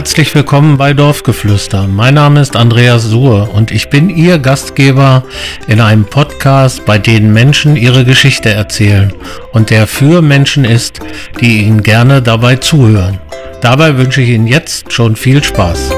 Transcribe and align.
herzlich 0.00 0.34
willkommen 0.34 0.78
bei 0.78 0.94
Dorfgeflüster. 0.94 1.86
Mein 1.86 2.14
Name 2.14 2.40
ist 2.40 2.56
Andreas 2.56 3.02
Suhr 3.02 3.54
und 3.54 3.70
ich 3.70 3.90
bin 3.90 4.08
Ihr 4.08 4.38
Gastgeber 4.38 5.24
in 5.66 5.78
einem 5.78 6.06
Podcast, 6.06 6.86
bei 6.86 6.96
dem 6.96 7.34
Menschen 7.34 7.76
ihre 7.76 8.06
Geschichte 8.06 8.48
erzählen 8.48 9.12
und 9.52 9.68
der 9.68 9.86
für 9.86 10.22
Menschen 10.22 10.64
ist, 10.64 11.00
die 11.42 11.64
Ihnen 11.64 11.82
gerne 11.82 12.22
dabei 12.22 12.56
zuhören. 12.56 13.20
Dabei 13.60 13.98
wünsche 13.98 14.22
ich 14.22 14.30
Ihnen 14.30 14.46
jetzt 14.46 14.90
schon 14.90 15.16
viel 15.16 15.44
Spaß. 15.44 15.90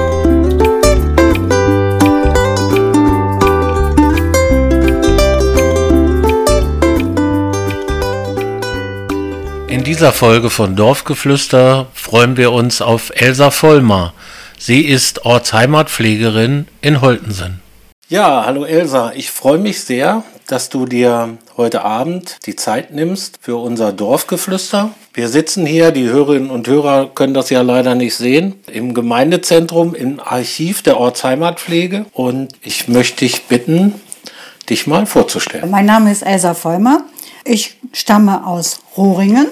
Dieser 9.93 10.13
Folge 10.13 10.49
von 10.49 10.75
Dorfgeflüster 10.75 11.87
freuen 11.93 12.39
wir 12.39 12.51
uns 12.53 12.81
auf 12.81 13.13
Elsa 13.15 13.51
Vollmer. 13.51 14.15
Sie 14.59 14.87
ist 14.87 15.27
Ortsheimatpflegerin 15.27 16.67
in 16.81 17.03
Holtensen. 17.03 17.61
Ja, 18.09 18.45
hallo 18.47 18.65
Elsa. 18.65 19.13
Ich 19.15 19.31
freue 19.31 19.59
mich 19.59 19.85
sehr, 19.85 20.25
dass 20.47 20.71
du 20.71 20.87
dir 20.87 21.37
heute 21.59 21.85
Abend 21.85 22.39
die 22.47 22.57
Zeit 22.57 22.95
nimmst 22.95 23.41
für 23.43 23.57
unser 23.57 23.93
Dorfgeflüster. 23.93 24.93
Wir 25.13 25.29
sitzen 25.29 25.67
hier, 25.67 25.91
die 25.91 26.09
Hörerinnen 26.09 26.49
und 26.49 26.67
Hörer 26.69 27.11
können 27.15 27.35
das 27.35 27.51
ja 27.51 27.61
leider 27.61 27.95
nicht 27.95 28.15
sehen, 28.15 28.55
im 28.73 28.95
Gemeindezentrum 28.95 29.95
im 29.95 30.21
Archiv 30.21 30.81
der 30.81 30.97
Ortsheimatpflege. 30.97 32.07
Und 32.15 32.55
ich 32.63 32.89
möchte 32.89 33.27
dich 33.27 33.43
bitten, 33.43 34.01
dich 34.71 34.87
mal 34.87 35.05
vorzustellen. 35.05 35.71
Mein 35.71 35.85
Name 35.85 36.11
ist 36.11 36.23
Elsa 36.23 36.55
Vollmer. 36.55 37.05
Ich 37.45 37.77
stamme 37.93 38.47
aus 38.47 38.81
Rohringen, 38.97 39.49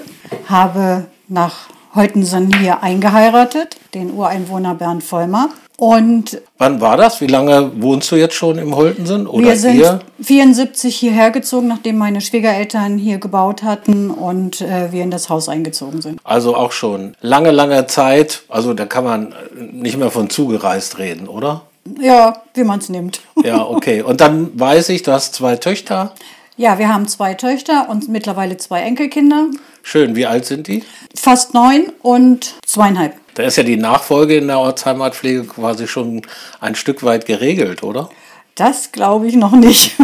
habe 0.47 1.05
nach 1.27 1.67
Heutensen 1.93 2.53
hier 2.57 2.83
eingeheiratet, 2.83 3.75
den 3.93 4.11
Ureinwohner 4.11 4.75
Bernd 4.75 5.03
Vollmer. 5.03 5.49
Und 5.77 6.39
Wann 6.59 6.79
war 6.79 6.95
das? 6.95 7.21
Wie 7.21 7.27
lange 7.27 7.71
wohnst 7.81 8.11
du 8.11 8.15
jetzt 8.15 8.35
schon 8.35 8.59
im 8.59 8.75
Holtensen? 8.75 9.25
Oder 9.25 9.47
wir 9.47 9.57
sind 9.57 9.79
ihr? 9.79 9.99
74 10.21 10.95
hierher 10.95 11.31
gezogen, 11.31 11.67
nachdem 11.67 11.97
meine 11.97 12.21
Schwiegereltern 12.21 12.99
hier 12.99 13.17
gebaut 13.17 13.63
hatten 13.63 14.11
und 14.11 14.61
äh, 14.61 14.91
wir 14.91 15.01
in 15.01 15.09
das 15.09 15.29
Haus 15.29 15.49
eingezogen 15.49 16.01
sind. 16.01 16.19
Also 16.23 16.55
auch 16.55 16.71
schon 16.71 17.15
lange, 17.21 17.49
lange 17.49 17.87
Zeit. 17.87 18.43
Also 18.47 18.75
da 18.75 18.85
kann 18.85 19.03
man 19.03 19.33
nicht 19.71 19.97
mehr 19.97 20.11
von 20.11 20.29
zugereist 20.29 20.99
reden, 20.99 21.27
oder? 21.27 21.63
Ja, 21.99 22.43
wie 22.53 22.63
man 22.63 22.77
es 22.77 22.89
nimmt. 22.89 23.21
Ja, 23.43 23.65
okay. 23.65 24.03
Und 24.03 24.21
dann 24.21 24.51
weiß 24.59 24.89
ich, 24.89 25.01
du 25.01 25.11
hast 25.11 25.33
zwei 25.33 25.55
Töchter. 25.55 26.13
Ja, 26.57 26.77
wir 26.77 26.93
haben 26.93 27.07
zwei 27.07 27.33
Töchter 27.33 27.89
und 27.89 28.09
mittlerweile 28.09 28.57
zwei 28.57 28.81
Enkelkinder. 28.81 29.47
Schön, 29.83 30.15
wie 30.15 30.25
alt 30.25 30.45
sind 30.45 30.67
die? 30.67 30.83
Fast 31.15 31.53
neun 31.53 31.91
und 32.01 32.55
zweieinhalb. 32.65 33.15
Da 33.35 33.43
ist 33.43 33.55
ja 33.55 33.63
die 33.63 33.77
Nachfolge 33.77 34.35
in 34.37 34.47
der 34.47 34.59
Ortsheimatpflege 34.59 35.45
quasi 35.45 35.87
schon 35.87 36.21
ein 36.59 36.75
Stück 36.75 37.03
weit 37.03 37.25
geregelt, 37.25 37.83
oder? 37.83 38.09
Das 38.55 38.91
glaube 38.91 39.27
ich 39.27 39.35
noch 39.35 39.53
nicht. 39.53 39.95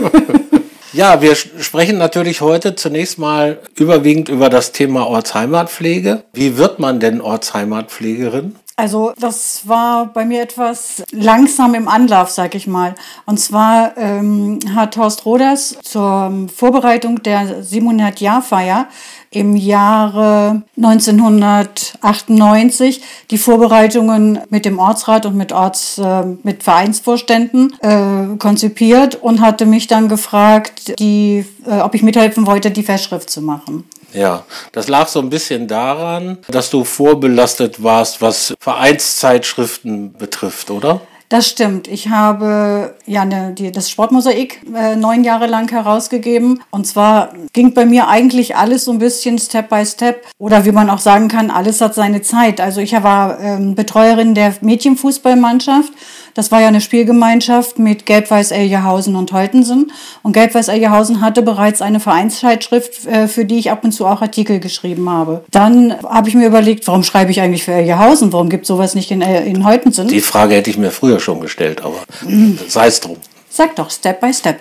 ja, 0.94 1.22
wir 1.22 1.36
sprechen 1.36 1.98
natürlich 1.98 2.40
heute 2.40 2.76
zunächst 2.76 3.20
mal 3.20 3.60
überwiegend 3.76 4.30
über 4.30 4.50
das 4.50 4.72
Thema 4.72 5.06
Ortsheimatpflege. 5.06 6.24
Wie 6.32 6.58
wird 6.58 6.80
man 6.80 7.02
denn 7.02 7.20
Ortsheimatpflegerin? 7.20 8.56
Also 8.80 9.12
das 9.20 9.68
war 9.68 10.06
bei 10.06 10.24
mir 10.24 10.44
etwas 10.44 11.02
langsam 11.12 11.74
im 11.74 11.88
Anlauf, 11.88 12.30
sag 12.30 12.54
ich 12.54 12.68
mal. 12.68 12.94
Und 13.26 13.40
zwar 13.40 13.98
ähm, 13.98 14.60
hat 14.76 14.98
Horst 14.98 15.26
Roders 15.26 15.76
zur 15.82 16.32
Vorbereitung 16.56 17.24
der 17.24 17.64
700-Jahr-Feier 17.64 18.86
im 19.32 19.56
Jahre 19.56 20.62
1998 20.78 23.02
die 23.32 23.40
Vorbereitungen 23.40 24.42
mit 24.52 24.66
dem 24.66 24.78
Ortsrat 24.78 25.26
und 25.26 25.36
mit 25.36 25.54
Orts 25.54 25.98
äh, 25.98 26.26
mit 26.44 26.62
Vereinsvorständen 26.62 27.74
äh, 27.82 28.38
konzipiert 28.38 29.16
und 29.16 29.42
hatte 29.42 29.66
mich 29.66 29.88
dann 29.88 30.08
gefragt, 30.08 31.00
die, 31.00 31.48
äh, 31.66 31.80
ob 31.80 31.96
ich 31.96 32.04
mithelfen 32.04 32.46
wollte, 32.46 32.70
die 32.70 32.84
Festschrift 32.84 33.32
zu 33.32 33.42
machen. 33.42 33.86
Ja, 34.14 34.44
das 34.72 34.88
lag 34.88 35.08
so 35.08 35.20
ein 35.20 35.30
bisschen 35.30 35.68
daran, 35.68 36.38
dass 36.48 36.70
du 36.70 36.84
vorbelastet 36.84 37.84
warst, 37.84 38.22
was 38.22 38.54
Vereinszeitschriften 38.60 40.14
betrifft, 40.14 40.72
oder? 40.72 41.02
Das 41.30 41.50
stimmt. 41.50 41.90
Ich 41.90 42.08
habe 42.08 42.96
ja 43.06 43.26
ne, 43.26 43.54
die, 43.54 43.70
das 43.74 43.90
Sportmosaik 43.90 44.62
äh, 44.74 44.96
neun 44.96 45.26
Jahre 45.26 45.48
lang 45.48 45.70
herausgegeben. 45.70 46.64
Und 46.72 46.88
zwar 46.88 47.34
ging 47.52 47.74
bei 47.74 47.86
mir 47.86 48.08
eigentlich 48.08 48.56
alles 48.56 48.86
so 48.86 48.92
ein 48.92 49.00
bisschen 49.00 49.38
Step 49.38 49.68
by 49.68 49.86
Step. 49.86 50.26
Oder 50.38 50.64
wie 50.64 50.72
man 50.72 50.90
auch 50.90 51.00
sagen 51.00 51.28
kann, 51.28 51.52
alles 51.52 51.82
hat 51.82 51.96
seine 51.96 52.22
Zeit. 52.22 52.62
Also 52.62 52.80
ich 52.80 52.94
war 52.94 53.42
ähm, 53.42 53.76
Betreuerin 53.76 54.36
der 54.36 54.56
Mädchenfußballmannschaft 54.62 55.92
das 56.38 56.52
war 56.52 56.62
ja 56.62 56.68
eine 56.68 56.82
Spielgemeinschaft 56.82 57.80
mit 57.80 58.06
Gelb-Weiß 58.06 58.52
Eljehausen 58.52 59.16
und 59.16 59.32
Holtensen. 59.32 59.92
Und 60.22 60.34
Gelb-Weiß 60.34 60.68
Eljehausen 60.68 61.20
hatte 61.22 61.42
bereits 61.42 61.82
eine 61.82 62.00
Vereinszeitschrift, 62.00 63.08
äh, 63.08 63.28
für 63.28 63.44
die 63.44 63.58
ich 63.58 63.72
ab 63.72 63.84
und 63.84 63.92
zu 63.92 64.06
auch 64.06 64.22
Artikel 64.22 64.60
geschrieben 64.60 65.10
habe. 65.10 65.44
Dann 65.50 65.96
habe 66.04 66.30
ich 66.30 66.36
mir 66.36 66.46
überlegt, 66.46 66.86
warum 66.88 67.04
schreibe 67.04 67.32
ich 67.32 67.42
eigentlich 67.42 67.64
für 67.64 67.72
Eljehausen? 67.72 68.32
Warum 68.34 68.50
gibt 68.50 68.64
es 68.64 68.68
sowas 68.68 68.94
nicht 68.94 69.10
in, 69.10 69.24
äh, 69.24 69.46
in 69.46 69.66
Holtensen? 69.66 70.08
Die 70.08 70.22
Frage 70.22 70.54
hätte 70.54 70.70
ich 70.70 70.78
mir 70.78 70.92
früher 70.92 71.20
schon 71.20 71.40
gestellt, 71.40 71.84
aber 71.84 71.98
mhm. 72.24 72.60
sei 72.68 72.86
es 72.86 73.00
drum. 73.00 73.18
Sag 73.50 73.76
doch, 73.76 73.90
Step 73.90 74.22
by 74.22 74.32
Step. 74.32 74.60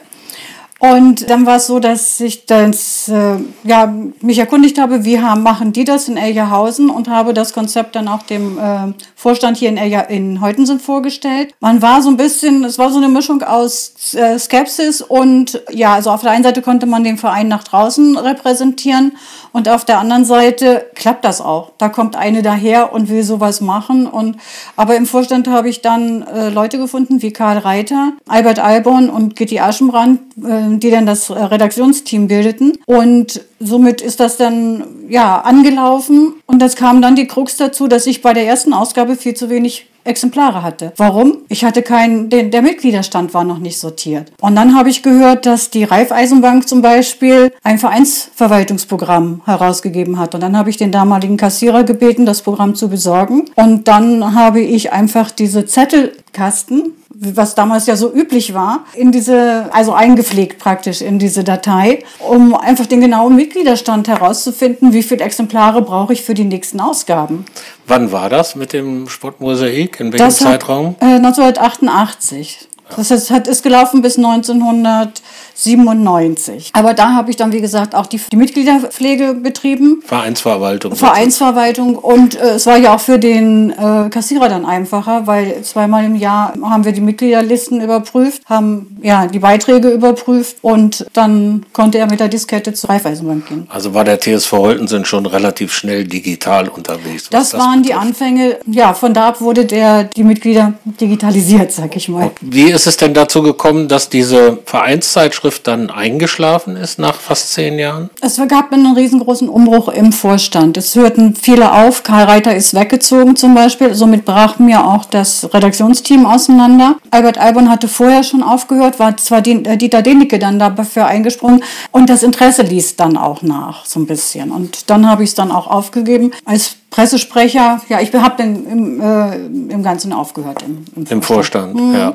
Und 0.78 1.30
dann 1.30 1.46
war 1.46 1.56
es 1.56 1.66
so, 1.66 1.78
dass 1.78 2.20
ich 2.20 2.44
das, 2.44 3.08
äh, 3.08 3.36
ja, 3.64 3.94
mich 4.20 4.38
erkundigt 4.38 4.78
habe, 4.78 5.04
wie 5.06 5.20
haben, 5.20 5.42
machen 5.42 5.72
die 5.72 5.84
das 5.84 6.06
in 6.06 6.18
Elgerhausen 6.18 6.90
und 6.90 7.08
habe 7.08 7.32
das 7.32 7.54
Konzept 7.54 7.96
dann 7.96 8.08
auch 8.08 8.22
dem 8.22 8.58
äh, 8.58 8.92
Vorstand 9.14 9.56
hier 9.56 9.70
in, 9.70 9.78
Elger, 9.78 10.10
in 10.10 10.42
Heutensen 10.42 10.78
vorgestellt. 10.78 11.54
Man 11.60 11.80
war 11.80 12.02
so 12.02 12.10
ein 12.10 12.18
bisschen, 12.18 12.62
es 12.64 12.78
war 12.78 12.90
so 12.90 12.98
eine 12.98 13.08
Mischung 13.08 13.42
aus 13.42 14.14
äh, 14.14 14.38
Skepsis 14.38 15.00
und 15.00 15.62
ja, 15.70 15.94
also 15.94 16.10
auf 16.10 16.20
der 16.20 16.32
einen 16.32 16.44
Seite 16.44 16.60
konnte 16.60 16.84
man 16.84 17.04
den 17.04 17.16
Verein 17.16 17.48
nach 17.48 17.64
draußen 17.64 18.18
repräsentieren 18.18 19.12
und 19.52 19.70
auf 19.70 19.86
der 19.86 19.98
anderen 19.98 20.26
Seite 20.26 20.84
klappt 20.94 21.24
das 21.24 21.40
auch. 21.40 21.72
Da 21.78 21.88
kommt 21.88 22.14
eine 22.14 22.42
daher 22.42 22.92
und 22.92 23.08
will 23.08 23.22
sowas 23.22 23.62
machen. 23.62 24.06
Und, 24.06 24.36
aber 24.76 24.96
im 24.96 25.06
Vorstand 25.06 25.48
habe 25.48 25.70
ich 25.70 25.80
dann 25.80 26.20
äh, 26.22 26.50
Leute 26.50 26.76
gefunden 26.76 27.22
wie 27.22 27.32
Karl 27.32 27.56
Reiter, 27.56 28.12
Albert 28.28 28.58
Alborn 28.58 29.08
und 29.08 29.34
Gitti 29.34 29.58
Aschenbrand, 29.58 30.20
äh, 30.44 30.65
die 30.80 30.90
dann 30.90 31.06
das 31.06 31.30
äh, 31.30 31.34
Redaktionsteam 31.34 32.28
bildeten. 32.28 32.72
Und 32.86 33.40
somit 33.60 34.00
ist 34.00 34.20
das 34.20 34.36
dann 34.36 34.84
ja 35.08 35.40
angelaufen 35.40 36.34
und 36.46 36.60
das 36.60 36.76
kam 36.76 37.00
dann 37.02 37.16
die 37.16 37.26
Krux 37.26 37.56
dazu, 37.56 37.88
dass 37.88 38.06
ich 38.06 38.22
bei 38.22 38.32
der 38.32 38.46
ersten 38.46 38.72
Ausgabe 38.72 39.16
viel 39.16 39.34
zu 39.34 39.48
wenig 39.48 39.86
Exemplare 40.06 40.62
hatte. 40.62 40.92
Warum? 40.96 41.38
Ich 41.48 41.64
hatte 41.64 41.82
keinen, 41.82 42.30
der, 42.30 42.44
der 42.44 42.62
Mitgliederstand 42.62 43.34
war 43.34 43.44
noch 43.44 43.58
nicht 43.58 43.78
sortiert. 43.78 44.32
Und 44.40 44.54
dann 44.56 44.76
habe 44.76 44.88
ich 44.88 45.02
gehört, 45.02 45.46
dass 45.46 45.70
die 45.70 45.84
Raiffeisenbank 45.84 46.68
zum 46.68 46.80
Beispiel 46.80 47.52
ein 47.62 47.78
Vereinsverwaltungsprogramm 47.78 49.42
herausgegeben 49.44 50.18
hat. 50.18 50.34
Und 50.34 50.42
dann 50.42 50.56
habe 50.56 50.70
ich 50.70 50.76
den 50.76 50.92
damaligen 50.92 51.36
Kassierer 51.36 51.84
gebeten, 51.84 52.24
das 52.24 52.42
Programm 52.42 52.74
zu 52.74 52.88
besorgen. 52.88 53.46
Und 53.56 53.88
dann 53.88 54.34
habe 54.34 54.60
ich 54.60 54.92
einfach 54.92 55.30
diese 55.30 55.66
Zettelkasten 55.66 56.92
was 57.18 57.54
damals 57.54 57.86
ja 57.86 57.96
so 57.96 58.12
üblich 58.12 58.52
war, 58.52 58.84
in 58.94 59.12
diese, 59.12 59.70
also 59.72 59.92
eingepflegt 59.92 60.58
praktisch 60.58 61.00
in 61.00 61.18
diese 61.18 61.44
Datei, 61.44 62.04
um 62.18 62.54
einfach 62.54 62.86
den 62.86 63.00
genauen 63.00 63.36
Mitgliederstand 63.36 64.08
herauszufinden, 64.08 64.92
wie 64.92 65.02
viele 65.02 65.24
Exemplare 65.24 65.82
brauche 65.82 66.12
ich 66.12 66.22
für 66.22 66.34
die 66.34 66.44
nächsten 66.44 66.80
Ausgaben. 66.80 67.44
Wann 67.86 68.12
war 68.12 68.28
das 68.28 68.56
mit 68.56 68.72
dem 68.72 69.08
Sportmosaik? 69.08 70.00
In 70.00 70.12
welchem 70.12 70.24
das 70.24 70.36
Zeitraum? 70.38 70.96
Hat, 71.00 71.02
äh, 71.02 71.16
1988. 71.16 72.68
Das 72.94 73.10
ist, 73.10 73.30
hat, 73.30 73.48
ist 73.48 73.62
gelaufen 73.62 74.02
bis 74.02 74.16
1997. 74.16 76.70
Aber 76.72 76.94
da 76.94 77.14
habe 77.14 77.30
ich 77.30 77.36
dann, 77.36 77.52
wie 77.52 77.60
gesagt, 77.60 77.94
auch 77.94 78.06
die, 78.06 78.18
die 78.30 78.36
Mitgliederpflege 78.36 79.34
betrieben. 79.34 80.02
Vereinsverwaltung. 80.04 80.94
Vereinsverwaltung. 80.94 81.96
Und 81.96 82.36
äh, 82.36 82.54
es 82.54 82.66
war 82.66 82.76
ja 82.76 82.94
auch 82.94 83.00
für 83.00 83.18
den 83.18 83.70
äh, 83.70 84.08
Kassierer 84.10 84.48
dann 84.48 84.64
einfacher, 84.64 85.26
weil 85.26 85.62
zweimal 85.62 86.04
im 86.04 86.14
Jahr 86.14 86.54
haben 86.62 86.84
wir 86.84 86.92
die 86.92 87.00
Mitgliederlisten 87.00 87.80
überprüft, 87.80 88.42
haben 88.46 88.96
ja 89.02 89.26
die 89.26 89.40
Beiträge 89.40 89.88
überprüft 89.88 90.58
und 90.62 91.06
dann 91.12 91.66
konnte 91.72 91.98
er 91.98 92.06
mit 92.06 92.20
der 92.20 92.28
Diskette 92.28 92.72
zur 92.72 92.90
Raiffeisenbank 92.90 93.48
gehen. 93.48 93.66
Also 93.68 93.94
war 93.94 94.04
der 94.04 94.20
TSV 94.20 94.52
Holtensen 94.52 95.04
schon 95.04 95.26
relativ 95.26 95.72
schnell 95.72 96.04
digital 96.04 96.68
unterwegs. 96.68 97.28
Das, 97.30 97.50
das 97.50 97.60
waren 97.60 97.82
betrifft. 97.82 97.88
die 97.88 97.94
Anfänge. 97.94 98.58
Ja, 98.66 98.94
von 98.94 99.12
da 99.12 99.26
ab 99.28 99.40
wurde 99.40 99.64
der, 99.64 100.04
die 100.04 100.22
Mitglieder 100.22 100.74
digitalisiert, 100.84 101.72
sag 101.72 101.96
ich 101.96 102.08
mal. 102.08 102.30
Wie 102.40 102.75
ist 102.76 102.86
es 102.86 102.98
denn 102.98 103.14
dazu 103.14 103.42
gekommen, 103.42 103.88
dass 103.88 104.10
diese 104.10 104.58
Vereinszeitschrift 104.66 105.66
dann 105.66 105.88
eingeschlafen 105.88 106.76
ist 106.76 106.98
nach 106.98 107.14
fast 107.14 107.54
zehn 107.54 107.78
Jahren? 107.78 108.10
Es 108.20 108.36
gab 108.48 108.70
einen 108.70 108.94
riesengroßen 108.94 109.48
Umbruch 109.48 109.88
im 109.88 110.12
Vorstand. 110.12 110.76
Es 110.76 110.94
hörten 110.94 111.34
viele 111.34 111.72
auf. 111.72 112.02
Karl 112.02 112.24
Reiter 112.24 112.54
ist 112.54 112.74
weggezogen 112.74 113.34
zum 113.34 113.54
Beispiel. 113.54 113.94
Somit 113.94 114.26
brach 114.26 114.58
mir 114.58 114.86
auch 114.86 115.06
das 115.06 115.52
Redaktionsteam 115.54 116.26
auseinander. 116.26 116.96
Albert 117.10 117.38
Albon 117.38 117.70
hatte 117.70 117.88
vorher 117.88 118.22
schon 118.22 118.42
aufgehört, 118.42 118.98
war 118.98 119.16
zwar 119.16 119.38
äh, 119.46 119.78
Dieter 119.78 120.02
Denike 120.02 120.38
dann 120.38 120.58
dafür 120.58 121.06
eingesprungen 121.06 121.64
und 121.92 122.10
das 122.10 122.22
Interesse 122.22 122.60
ließ 122.60 122.96
dann 122.96 123.16
auch 123.16 123.40
nach 123.40 123.86
so 123.86 124.00
ein 124.00 124.06
bisschen. 124.06 124.50
Und 124.50 124.90
dann 124.90 125.08
habe 125.08 125.24
ich 125.24 125.30
es 125.30 125.34
dann 125.34 125.50
auch 125.50 125.66
aufgegeben. 125.66 126.30
Als 126.44 126.76
Pressesprecher, 126.90 127.80
ja, 127.88 128.00
ich 128.00 128.12
habe 128.14 128.34
dann 128.38 128.66
im, 128.66 129.00
äh, 129.00 129.36
im 129.72 129.82
Ganzen 129.82 130.12
aufgehört. 130.12 130.62
Im, 130.62 130.84
im 130.94 131.04
Vorstand, 131.04 131.10
Im 131.10 131.22
Vorstand 131.22 131.74
mhm. 131.74 131.94
ja. 131.94 132.14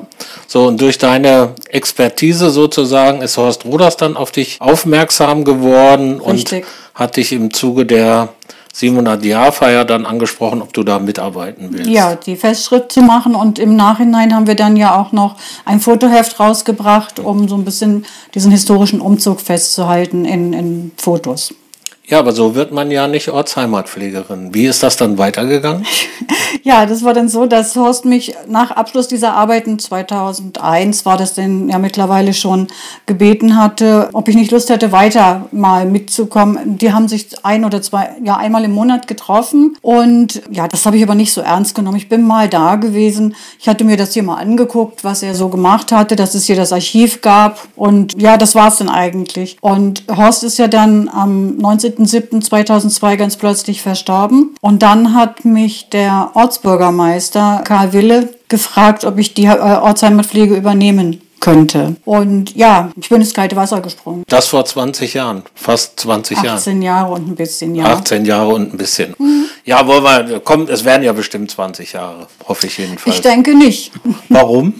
So, 0.51 0.67
und 0.67 0.81
durch 0.81 0.97
deine 0.97 1.55
Expertise 1.69 2.49
sozusagen 2.49 3.21
ist 3.21 3.37
Horst 3.37 3.63
Ruders 3.63 3.95
dann 3.95 4.17
auf 4.17 4.31
dich 4.31 4.59
aufmerksam 4.59 5.45
geworden 5.45 6.19
Richtig. 6.19 6.65
und 6.65 6.99
hat 6.99 7.15
dich 7.15 7.31
im 7.31 7.53
Zuge 7.53 7.85
der 7.85 8.27
700-Jahr-Feier 8.75 9.85
dann 9.85 10.05
angesprochen, 10.05 10.61
ob 10.61 10.73
du 10.73 10.83
da 10.83 10.99
mitarbeiten 10.99 11.69
willst. 11.71 11.89
Ja, 11.89 12.15
die 12.15 12.35
Festschritt 12.35 12.91
zu 12.91 12.99
machen 12.99 13.33
und 13.33 13.59
im 13.59 13.77
Nachhinein 13.77 14.35
haben 14.35 14.45
wir 14.45 14.55
dann 14.55 14.75
ja 14.75 14.99
auch 14.99 15.13
noch 15.13 15.37
ein 15.63 15.79
Fotoheft 15.79 16.37
rausgebracht, 16.37 17.21
um 17.21 17.47
so 17.47 17.55
ein 17.55 17.63
bisschen 17.63 18.05
diesen 18.35 18.51
historischen 18.51 18.99
Umzug 18.99 19.39
festzuhalten 19.39 20.25
in, 20.25 20.51
in 20.51 20.91
Fotos. 20.97 21.53
Ja, 22.11 22.19
aber 22.19 22.33
so 22.33 22.55
wird 22.55 22.73
man 22.73 22.91
ja 22.91 23.07
nicht 23.07 23.29
Ortsheimatpflegerin. 23.29 24.53
Wie 24.53 24.65
ist 24.65 24.83
das 24.83 24.97
dann 24.97 25.17
weitergegangen? 25.17 25.85
ja, 26.63 26.85
das 26.85 27.05
war 27.05 27.13
dann 27.13 27.29
so, 27.29 27.45
dass 27.45 27.77
Horst 27.77 28.03
mich 28.03 28.35
nach 28.49 28.71
Abschluss 28.71 29.07
dieser 29.07 29.33
Arbeiten 29.33 29.79
2001 29.79 31.05
war 31.05 31.15
das 31.15 31.35
denn 31.35 31.69
ja 31.69 31.79
mittlerweile 31.79 32.33
schon 32.33 32.67
gebeten 33.05 33.55
hatte, 33.55 34.09
ob 34.11 34.27
ich 34.27 34.35
nicht 34.35 34.51
Lust 34.51 34.69
hätte, 34.69 34.91
weiter 34.91 35.47
mal 35.53 35.85
mitzukommen. 35.85 36.77
Die 36.77 36.91
haben 36.91 37.07
sich 37.07 37.27
ein 37.43 37.63
oder 37.63 37.81
zwei, 37.81 38.09
ja 38.21 38.35
einmal 38.35 38.65
im 38.65 38.73
Monat 38.73 39.07
getroffen 39.07 39.77
und 39.81 40.41
ja, 40.51 40.67
das 40.67 40.85
habe 40.85 40.97
ich 40.97 41.03
aber 41.03 41.15
nicht 41.15 41.31
so 41.31 41.39
ernst 41.39 41.75
genommen. 41.75 41.95
Ich 41.95 42.09
bin 42.09 42.23
mal 42.23 42.49
da 42.49 42.75
gewesen. 42.75 43.35
Ich 43.57 43.69
hatte 43.69 43.85
mir 43.85 43.95
das 43.95 44.11
hier 44.11 44.23
mal 44.23 44.35
angeguckt, 44.35 45.05
was 45.05 45.23
er 45.23 45.33
so 45.33 45.47
gemacht 45.47 45.93
hatte, 45.93 46.17
dass 46.17 46.35
es 46.35 46.43
hier 46.43 46.57
das 46.57 46.73
Archiv 46.73 47.21
gab 47.21 47.69
und 47.77 48.21
ja, 48.21 48.35
das 48.35 48.53
war 48.53 48.67
es 48.67 48.75
dann 48.75 48.89
eigentlich. 48.89 49.55
Und 49.61 50.03
Horst 50.13 50.43
ist 50.43 50.57
ja 50.57 50.67
dann 50.67 51.07
am 51.07 51.55
19. 51.55 52.00
7.7.2002 52.05 53.15
ganz 53.17 53.37
plötzlich 53.37 53.81
verstorben. 53.81 54.55
Und 54.61 54.81
dann 54.83 55.13
hat 55.13 55.45
mich 55.45 55.89
der 55.89 56.31
Ortsbürgermeister 56.33 57.61
Karl 57.63 57.93
Wille 57.93 58.29
gefragt, 58.49 59.05
ob 59.05 59.17
ich 59.17 59.33
die 59.33 59.45
äh, 59.45 59.57
Ortsheimatpflege 59.57 60.55
übernehmen 60.55 61.21
könnte. 61.41 61.95
Und 62.05 62.55
ja, 62.55 62.91
ich 62.95 63.09
bin 63.09 63.19
ins 63.19 63.33
kalte 63.33 63.55
Wasser 63.55 63.81
gesprungen. 63.81 64.23
Das 64.27 64.47
vor 64.47 64.63
20 64.63 65.15
Jahren, 65.15 65.43
fast 65.55 65.99
20 65.99 66.37
18 66.37 66.45
Jahren. 66.45 66.57
18 66.57 66.81
Jahre 66.81 67.13
und 67.13 67.27
ein 67.27 67.35
bisschen, 67.35 67.75
ja. 67.75 67.85
18 67.85 68.25
Jahre 68.25 68.53
und 68.53 68.73
ein 68.73 68.77
bisschen. 68.77 69.15
Mhm. 69.17 69.45
Ja, 69.63 69.85
wollen 69.85 70.03
wir, 70.03 70.39
kommt, 70.39 70.69
es 70.69 70.85
werden 70.85 71.03
ja 71.03 71.13
bestimmt 71.13 71.51
20 71.51 71.93
Jahre, 71.93 72.27
hoffe 72.47 72.67
ich 72.67 72.77
jedenfalls. 72.77 73.17
Ich 73.17 73.21
denke 73.21 73.55
nicht. 73.55 73.91
Warum? 74.29 74.73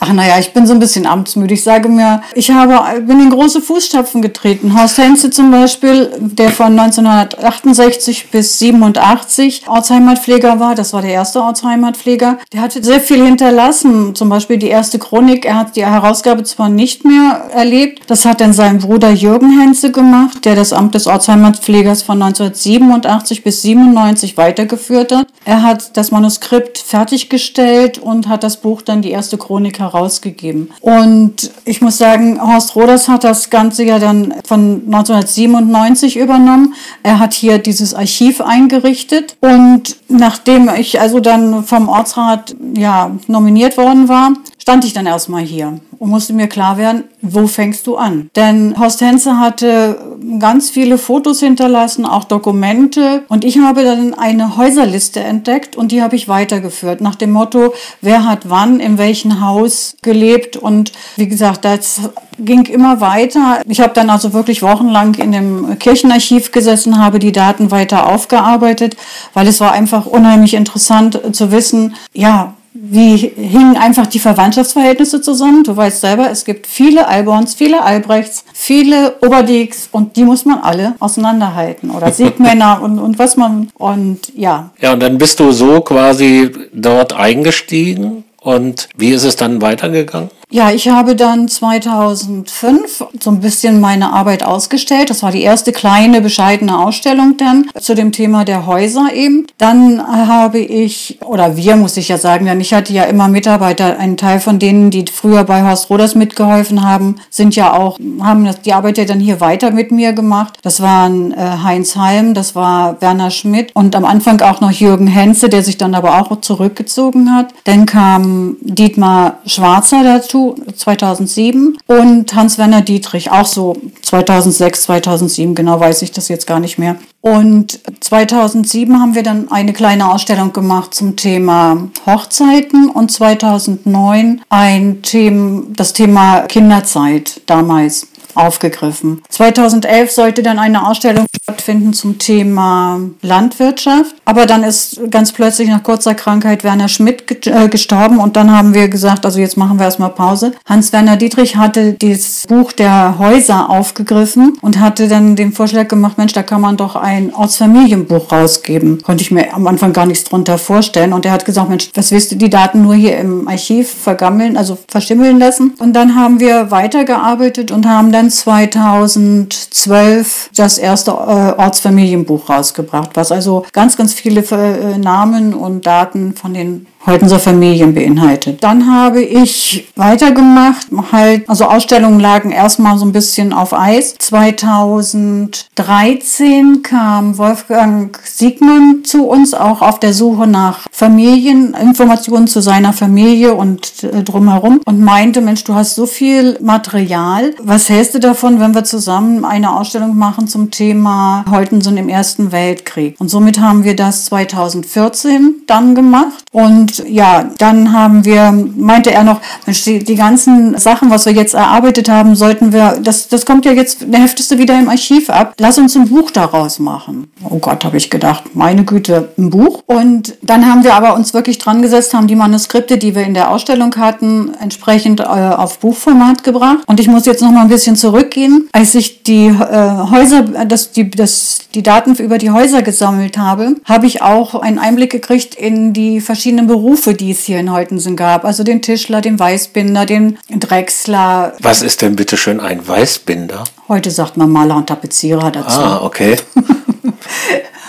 Ach 0.00 0.12
naja, 0.12 0.38
ich 0.38 0.52
bin 0.52 0.66
so 0.66 0.72
ein 0.72 0.80
bisschen 0.80 1.06
amtsmüde. 1.06 1.54
Ich 1.54 1.62
sage 1.62 1.88
mir, 1.88 2.22
ich 2.34 2.50
habe, 2.50 3.00
bin 3.02 3.20
in 3.20 3.30
große 3.30 3.60
Fußstapfen 3.60 4.22
getreten. 4.22 4.78
Horst 4.78 4.98
Henze 4.98 5.30
zum 5.30 5.50
Beispiel, 5.50 6.10
der 6.18 6.50
von 6.50 6.78
1968 6.78 8.30
bis 8.30 8.58
87 8.58 9.62
Ortsheimatpfleger 9.66 10.58
war, 10.58 10.74
das 10.74 10.92
war 10.92 11.02
der 11.02 11.12
erste 11.12 11.40
Ortsheimatpfleger, 11.40 12.38
der 12.52 12.60
hatte 12.60 12.82
sehr 12.82 13.00
viel 13.00 13.24
hinterlassen. 13.24 14.14
Zum 14.14 14.28
Beispiel 14.28 14.58
die 14.58 14.68
erste 14.68 14.98
Chronik, 14.98 15.44
er 15.44 15.56
hat 15.56 15.76
die 15.76 15.86
Herausgabe 15.86 16.42
zwar 16.42 16.68
nicht 16.68 17.04
mehr 17.04 17.50
erlebt, 17.52 18.02
das 18.08 18.24
hat 18.24 18.40
dann 18.40 18.52
sein 18.52 18.78
Bruder 18.78 19.10
Jürgen 19.10 19.58
Henze 19.60 19.92
gemacht, 19.92 20.44
der 20.44 20.56
das 20.56 20.72
Amt 20.72 20.94
des 20.94 21.06
Ortsheimatpflegers 21.06 22.02
von 22.02 22.20
1987 22.22 23.44
bis 23.44 23.62
97 23.76 24.36
weitergeführt 24.36 25.12
hat. 25.12 25.28
Er 25.44 25.62
hat 25.62 25.96
das 25.96 26.10
Manuskript 26.10 26.78
fertiggestellt 26.78 27.98
und 27.98 28.28
hat 28.28 28.42
das 28.42 28.60
Buch 28.60 28.82
dann 28.82 29.02
die 29.02 29.10
erste 29.10 29.38
Chronik 29.38 29.78
herausgegeben. 29.78 30.70
Und 30.80 31.50
ich 31.64 31.82
muss 31.82 31.98
sagen, 31.98 32.40
Horst 32.40 32.74
Roders 32.74 33.08
hat 33.08 33.24
das 33.24 33.50
Ganze 33.50 33.84
ja 33.84 33.98
dann 33.98 34.34
von 34.46 34.82
1997 34.86 36.16
übernommen. 36.16 36.74
Er 37.02 37.18
hat 37.18 37.34
hier 37.34 37.58
dieses 37.58 37.94
Archiv 37.94 38.40
eingerichtet 38.40 39.36
und 39.40 39.96
nachdem 40.08 40.70
ich 40.76 41.00
also 41.00 41.20
dann 41.20 41.64
vom 41.64 41.88
Ortsrat 41.88 42.56
ja 42.76 43.10
nominiert 43.26 43.76
worden 43.76 44.08
war, 44.08 44.32
stand 44.66 44.84
ich 44.84 44.92
dann 44.92 45.06
erstmal 45.06 45.42
hier 45.42 45.78
und 46.00 46.10
musste 46.10 46.32
mir 46.32 46.48
klar 46.48 46.76
werden, 46.76 47.04
wo 47.22 47.46
fängst 47.46 47.86
du 47.86 47.96
an? 47.96 48.30
Denn 48.34 48.76
Horst 48.76 49.00
Henze 49.00 49.38
hatte 49.38 49.96
ganz 50.40 50.70
viele 50.70 50.98
Fotos 50.98 51.38
hinterlassen, 51.38 52.04
auch 52.04 52.24
Dokumente. 52.24 53.22
Und 53.28 53.44
ich 53.44 53.58
habe 53.58 53.84
dann 53.84 54.12
eine 54.14 54.56
Häuserliste 54.56 55.20
entdeckt 55.20 55.76
und 55.76 55.92
die 55.92 56.02
habe 56.02 56.16
ich 56.16 56.26
weitergeführt 56.26 57.00
nach 57.00 57.14
dem 57.14 57.30
Motto, 57.30 57.74
wer 58.00 58.26
hat 58.26 58.50
wann 58.50 58.80
in 58.80 58.98
welchem 58.98 59.40
Haus 59.40 59.94
gelebt. 60.02 60.56
Und 60.56 60.90
wie 61.14 61.28
gesagt, 61.28 61.64
das 61.64 62.00
ging 62.40 62.64
immer 62.64 63.00
weiter. 63.00 63.60
Ich 63.68 63.80
habe 63.80 63.94
dann 63.94 64.10
also 64.10 64.32
wirklich 64.32 64.62
wochenlang 64.62 65.14
in 65.14 65.30
dem 65.30 65.78
Kirchenarchiv 65.78 66.50
gesessen, 66.50 66.98
habe 66.98 67.20
die 67.20 67.30
Daten 67.30 67.70
weiter 67.70 68.08
aufgearbeitet, 68.08 68.96
weil 69.32 69.46
es 69.46 69.60
war 69.60 69.70
einfach 69.70 70.06
unheimlich 70.06 70.54
interessant 70.54 71.20
zu 71.30 71.52
wissen, 71.52 71.94
ja, 72.12 72.54
wie 72.82 73.16
hingen 73.16 73.76
einfach 73.76 74.06
die 74.06 74.18
Verwandtschaftsverhältnisse 74.18 75.20
zusammen. 75.20 75.64
Du 75.64 75.76
weißt 75.76 76.00
selber, 76.00 76.30
es 76.30 76.44
gibt 76.44 76.66
viele 76.66 77.06
Alborns, 77.08 77.54
viele 77.54 77.82
Albrechts, 77.82 78.44
viele 78.52 79.16
Oberdicks 79.22 79.88
und 79.92 80.16
die 80.16 80.24
muss 80.24 80.44
man 80.44 80.60
alle 80.60 80.94
auseinanderhalten. 80.98 81.90
Oder 81.90 82.12
Siegmänner 82.16 82.80
und, 82.82 82.98
und 82.98 83.18
was 83.18 83.36
man, 83.36 83.70
und 83.74 84.32
ja. 84.36 84.70
Ja, 84.80 84.92
und 84.92 85.00
dann 85.00 85.18
bist 85.18 85.40
du 85.40 85.52
so 85.52 85.80
quasi 85.80 86.50
dort 86.72 87.12
eingestiegen. 87.12 88.24
Und 88.40 88.88
wie 88.96 89.10
ist 89.10 89.24
es 89.24 89.34
dann 89.34 89.60
weitergegangen? 89.60 90.30
Ja, 90.48 90.70
ich 90.70 90.88
habe 90.88 91.16
dann 91.16 91.48
2005 91.48 93.04
so 93.20 93.30
ein 93.30 93.40
bisschen 93.40 93.80
meine 93.80 94.12
Arbeit 94.12 94.44
ausgestellt. 94.44 95.10
Das 95.10 95.24
war 95.24 95.32
die 95.32 95.42
erste 95.42 95.72
kleine, 95.72 96.20
bescheidene 96.20 96.78
Ausstellung 96.78 97.36
dann 97.36 97.66
zu 97.80 97.96
dem 97.96 98.12
Thema 98.12 98.44
der 98.44 98.64
Häuser 98.64 99.12
eben. 99.12 99.48
Dann 99.58 100.00
habe 100.00 100.60
ich, 100.60 101.18
oder 101.24 101.56
wir 101.56 101.74
muss 101.74 101.96
ich 101.96 102.06
ja 102.06 102.16
sagen, 102.16 102.46
denn 102.46 102.60
ich 102.60 102.72
hatte 102.72 102.92
ja 102.92 103.02
immer 103.04 103.26
Mitarbeiter, 103.26 103.98
ein 103.98 104.16
Teil 104.16 104.38
von 104.38 104.60
denen, 104.60 104.92
die 104.92 105.06
früher 105.12 105.42
bei 105.42 105.64
Horst 105.64 105.90
Roders 105.90 106.14
mitgeholfen 106.14 106.84
haben, 106.88 107.16
sind 107.28 107.56
ja 107.56 107.72
auch, 107.72 107.98
haben 108.20 108.48
die 108.64 108.72
Arbeit 108.72 108.98
ja 108.98 109.04
dann 109.04 109.18
hier 109.18 109.40
weiter 109.40 109.72
mit 109.72 109.90
mir 109.90 110.12
gemacht. 110.12 110.60
Das 110.62 110.80
waren 110.80 111.32
äh, 111.32 111.58
Heinz 111.64 111.96
Heim, 111.96 112.34
das 112.34 112.54
war 112.54 113.00
Werner 113.00 113.32
Schmidt 113.32 113.72
und 113.74 113.96
am 113.96 114.04
Anfang 114.04 114.40
auch 114.42 114.60
noch 114.60 114.70
Jürgen 114.70 115.08
Henze, 115.08 115.48
der 115.48 115.64
sich 115.64 115.76
dann 115.76 115.96
aber 115.96 116.20
auch 116.20 116.40
zurückgezogen 116.40 117.34
hat. 117.34 117.52
Dann 117.64 117.84
kam 117.84 118.58
Dietmar 118.60 119.40
Schwarzer 119.44 120.04
dazu 120.04 120.35
2007 120.74 121.78
und 121.86 122.34
Hans-Werner 122.34 122.82
Dietrich 122.82 123.30
auch 123.30 123.46
so 123.46 123.76
2006, 124.02 124.82
2007, 124.82 125.54
genau 125.54 125.80
weiß 125.80 126.02
ich 126.02 126.12
das 126.12 126.28
jetzt 126.28 126.46
gar 126.46 126.60
nicht 126.60 126.78
mehr. 126.78 126.96
Und 127.20 127.80
2007 128.00 129.00
haben 129.00 129.14
wir 129.14 129.22
dann 129.22 129.50
eine 129.50 129.72
kleine 129.72 130.12
Ausstellung 130.12 130.52
gemacht 130.52 130.94
zum 130.94 131.16
Thema 131.16 131.88
Hochzeiten 132.06 132.88
und 132.88 133.10
2009 133.10 134.42
ein 134.48 135.02
Thema, 135.02 135.62
das 135.70 135.92
Thema 135.92 136.42
Kinderzeit 136.42 137.40
damals 137.46 138.06
aufgegriffen. 138.36 139.22
2011 139.28 140.12
sollte 140.12 140.42
dann 140.42 140.58
eine 140.58 140.86
Ausstellung 140.86 141.26
stattfinden 141.66 141.92
zum 141.92 142.18
Thema 142.18 143.00
Landwirtschaft, 143.22 144.14
aber 144.24 144.46
dann 144.46 144.62
ist 144.62 145.00
ganz 145.10 145.32
plötzlich 145.32 145.68
nach 145.68 145.82
kurzer 145.82 146.14
Krankheit 146.14 146.62
Werner 146.62 146.86
Schmidt 146.86 147.24
äh, 147.46 147.68
gestorben 147.68 148.18
und 148.18 148.36
dann 148.36 148.56
haben 148.56 148.72
wir 148.72 148.88
gesagt, 148.88 149.24
also 149.24 149.40
jetzt 149.40 149.56
machen 149.56 149.78
wir 149.78 149.86
erstmal 149.86 150.10
Pause. 150.10 150.52
Hans-Werner 150.68 151.16
Dietrich 151.16 151.56
hatte 151.56 151.94
das 151.94 152.44
Buch 152.48 152.70
der 152.70 153.18
Häuser 153.18 153.68
aufgegriffen 153.68 154.56
und 154.60 154.78
hatte 154.78 155.08
dann 155.08 155.34
den 155.34 155.50
Vorschlag 155.52 155.88
gemacht, 155.88 156.18
Mensch, 156.18 156.34
da 156.34 156.44
kann 156.44 156.60
man 156.60 156.76
doch 156.76 156.94
ein 156.94 157.34
Ortsfamilienbuch 157.34 158.30
rausgeben. 158.30 159.02
Konnte 159.02 159.22
ich 159.22 159.32
mir 159.32 159.52
am 159.52 159.66
Anfang 159.66 159.92
gar 159.92 160.06
nichts 160.06 160.22
drunter 160.24 160.58
vorstellen 160.58 161.12
und 161.12 161.26
er 161.26 161.32
hat 161.32 161.44
gesagt, 161.44 161.68
Mensch, 161.68 161.90
was 161.94 162.12
willst 162.12 162.30
du 162.30 162.36
die 162.36 162.50
Daten 162.50 162.82
nur 162.82 162.94
hier 162.94 163.18
im 163.18 163.48
Archiv 163.48 163.90
vergammeln, 163.90 164.56
also 164.56 164.78
verschimmeln 164.86 165.40
lassen? 165.40 165.74
Und 165.78 165.94
dann 165.94 166.14
haben 166.14 166.38
wir 166.38 166.70
weitergearbeitet 166.70 167.72
und 167.72 167.86
haben 167.86 168.12
dann 168.12 168.30
2012 168.30 170.50
das 170.54 170.78
erste 170.78 171.10
äh, 171.10 171.55
Ortsfamilienbuch 171.58 172.48
rausgebracht, 172.48 173.10
was 173.14 173.32
also 173.32 173.64
ganz, 173.72 173.96
ganz 173.96 174.14
viele 174.14 174.40
äh, 174.40 174.98
Namen 174.98 175.54
und 175.54 175.86
Daten 175.86 176.34
von 176.34 176.54
den 176.54 176.86
Holtenser 177.06 177.38
Familien 177.38 177.94
beinhaltet. 177.94 178.64
Dann 178.64 178.92
habe 178.92 179.22
ich 179.22 179.86
weitergemacht, 179.94 180.88
halt, 181.12 181.48
also 181.48 181.66
Ausstellungen 181.66 182.18
lagen 182.18 182.50
erstmal 182.50 182.98
so 182.98 183.06
ein 183.06 183.12
bisschen 183.12 183.52
auf 183.52 183.72
Eis. 183.72 184.16
2013 184.18 186.82
kam 186.82 187.38
Wolfgang 187.38 188.18
Siegmann 188.24 189.04
zu 189.04 189.28
uns, 189.28 189.54
auch 189.54 189.82
auf 189.82 190.00
der 190.00 190.12
Suche 190.12 190.48
nach 190.48 190.88
Familieninformationen 190.90 192.48
zu 192.48 192.60
seiner 192.60 192.92
Familie 192.92 193.54
und 193.54 194.02
äh, 194.02 194.24
drumherum 194.24 194.80
und 194.84 195.00
meinte, 195.00 195.40
Mensch, 195.40 195.62
du 195.64 195.74
hast 195.74 195.94
so 195.94 196.06
viel 196.06 196.58
Material. 196.60 197.54
Was 197.62 197.88
hältst 197.88 198.14
du 198.14 198.18
davon, 198.18 198.58
wenn 198.58 198.74
wir 198.74 198.82
zusammen 198.84 199.44
eine 199.44 199.76
Ausstellung 199.76 200.16
machen 200.16 200.48
zum 200.48 200.72
Thema 200.72 201.44
Holtensen 201.48 201.96
im 201.96 202.08
Ersten 202.08 202.50
Weltkrieg? 202.50 203.14
Und 203.20 203.28
somit 203.28 203.60
haben 203.60 203.84
wir 203.84 203.94
das 203.94 204.24
2014 204.26 205.62
dann 205.66 205.94
gemacht. 205.94 206.44
Und 206.52 206.95
ja, 207.06 207.50
dann 207.58 207.92
haben 207.92 208.24
wir, 208.24 208.52
meinte 208.52 209.12
er 209.12 209.24
noch, 209.24 209.40
die, 209.66 210.14
ganzen 210.14 210.78
Sachen, 210.78 211.10
was 211.10 211.26
wir 211.26 211.32
jetzt 211.32 211.54
erarbeitet 211.54 212.08
haben, 212.08 212.34
sollten 212.34 212.72
wir, 212.72 212.98
das, 213.02 213.28
das 213.28 213.44
kommt 213.46 213.64
ja 213.64 213.72
jetzt, 213.72 214.06
der 214.06 214.20
heftest 214.20 214.50
du 214.50 214.58
wieder 214.58 214.78
im 214.78 214.88
Archiv 214.88 215.30
ab. 215.30 215.54
Lass 215.58 215.78
uns 215.78 215.96
ein 215.96 216.08
Buch 216.08 216.30
daraus 216.30 216.78
machen. 216.78 217.28
Oh 217.48 217.58
Gott, 217.58 217.84
habe 217.84 217.96
ich 217.96 218.10
gedacht, 218.10 218.54
meine 218.54 218.84
Güte, 218.84 219.30
ein 219.38 219.50
Buch. 219.50 219.82
Und 219.86 220.36
dann 220.42 220.66
haben 220.66 220.84
wir 220.84 220.94
aber 220.94 221.14
uns 221.14 221.34
wirklich 221.34 221.58
dran 221.58 221.82
gesetzt, 221.82 222.14
haben 222.14 222.26
die 222.26 222.36
Manuskripte, 222.36 222.98
die 222.98 223.14
wir 223.14 223.24
in 223.24 223.34
der 223.34 223.50
Ausstellung 223.50 223.94
hatten, 223.96 224.54
entsprechend 224.60 225.20
äh, 225.20 225.24
auf 225.24 225.78
Buchformat 225.78 226.44
gebracht. 226.44 226.78
Und 226.86 227.00
ich 227.00 227.08
muss 227.08 227.26
jetzt 227.26 227.42
noch 227.42 227.50
mal 227.50 227.62
ein 227.62 227.68
bisschen 227.68 227.96
zurückgehen. 227.96 228.68
Als 228.72 228.94
ich 228.94 229.22
die 229.22 229.46
äh, 229.46 230.10
Häuser, 230.10 230.42
das, 230.42 230.92
die, 230.92 231.10
das, 231.10 231.60
die 231.74 231.82
Daten 231.82 232.14
über 232.14 232.38
die 232.38 232.50
Häuser 232.50 232.82
gesammelt 232.82 233.38
habe, 233.38 233.76
habe 233.84 234.06
ich 234.06 234.22
auch 234.22 234.54
einen 234.54 234.78
Einblick 234.78 235.10
gekriegt 235.10 235.54
in 235.54 235.92
die 235.92 236.20
verschiedenen 236.20 236.66
Berufe, 236.66 236.85
die 237.14 237.32
es 237.32 237.44
hier 237.44 237.58
in 237.58 237.72
Holtensen 237.72 238.16
gab. 238.16 238.44
Also 238.44 238.62
den 238.62 238.82
Tischler, 238.82 239.20
den 239.20 239.38
Weißbinder, 239.38 240.06
den 240.06 240.38
Drechsler. 240.50 241.54
Was 241.60 241.82
ist 241.82 242.02
denn 242.02 242.16
bitte 242.16 242.36
schön 242.36 242.60
ein 242.60 242.86
Weißbinder? 242.86 243.64
Heute 243.88 244.10
sagt 244.10 244.36
man 244.36 244.50
Maler 244.50 244.76
und 244.76 244.86
Tapezierer 244.86 245.50
dazu. 245.50 245.80
Ah, 245.80 246.02
okay. 246.02 246.36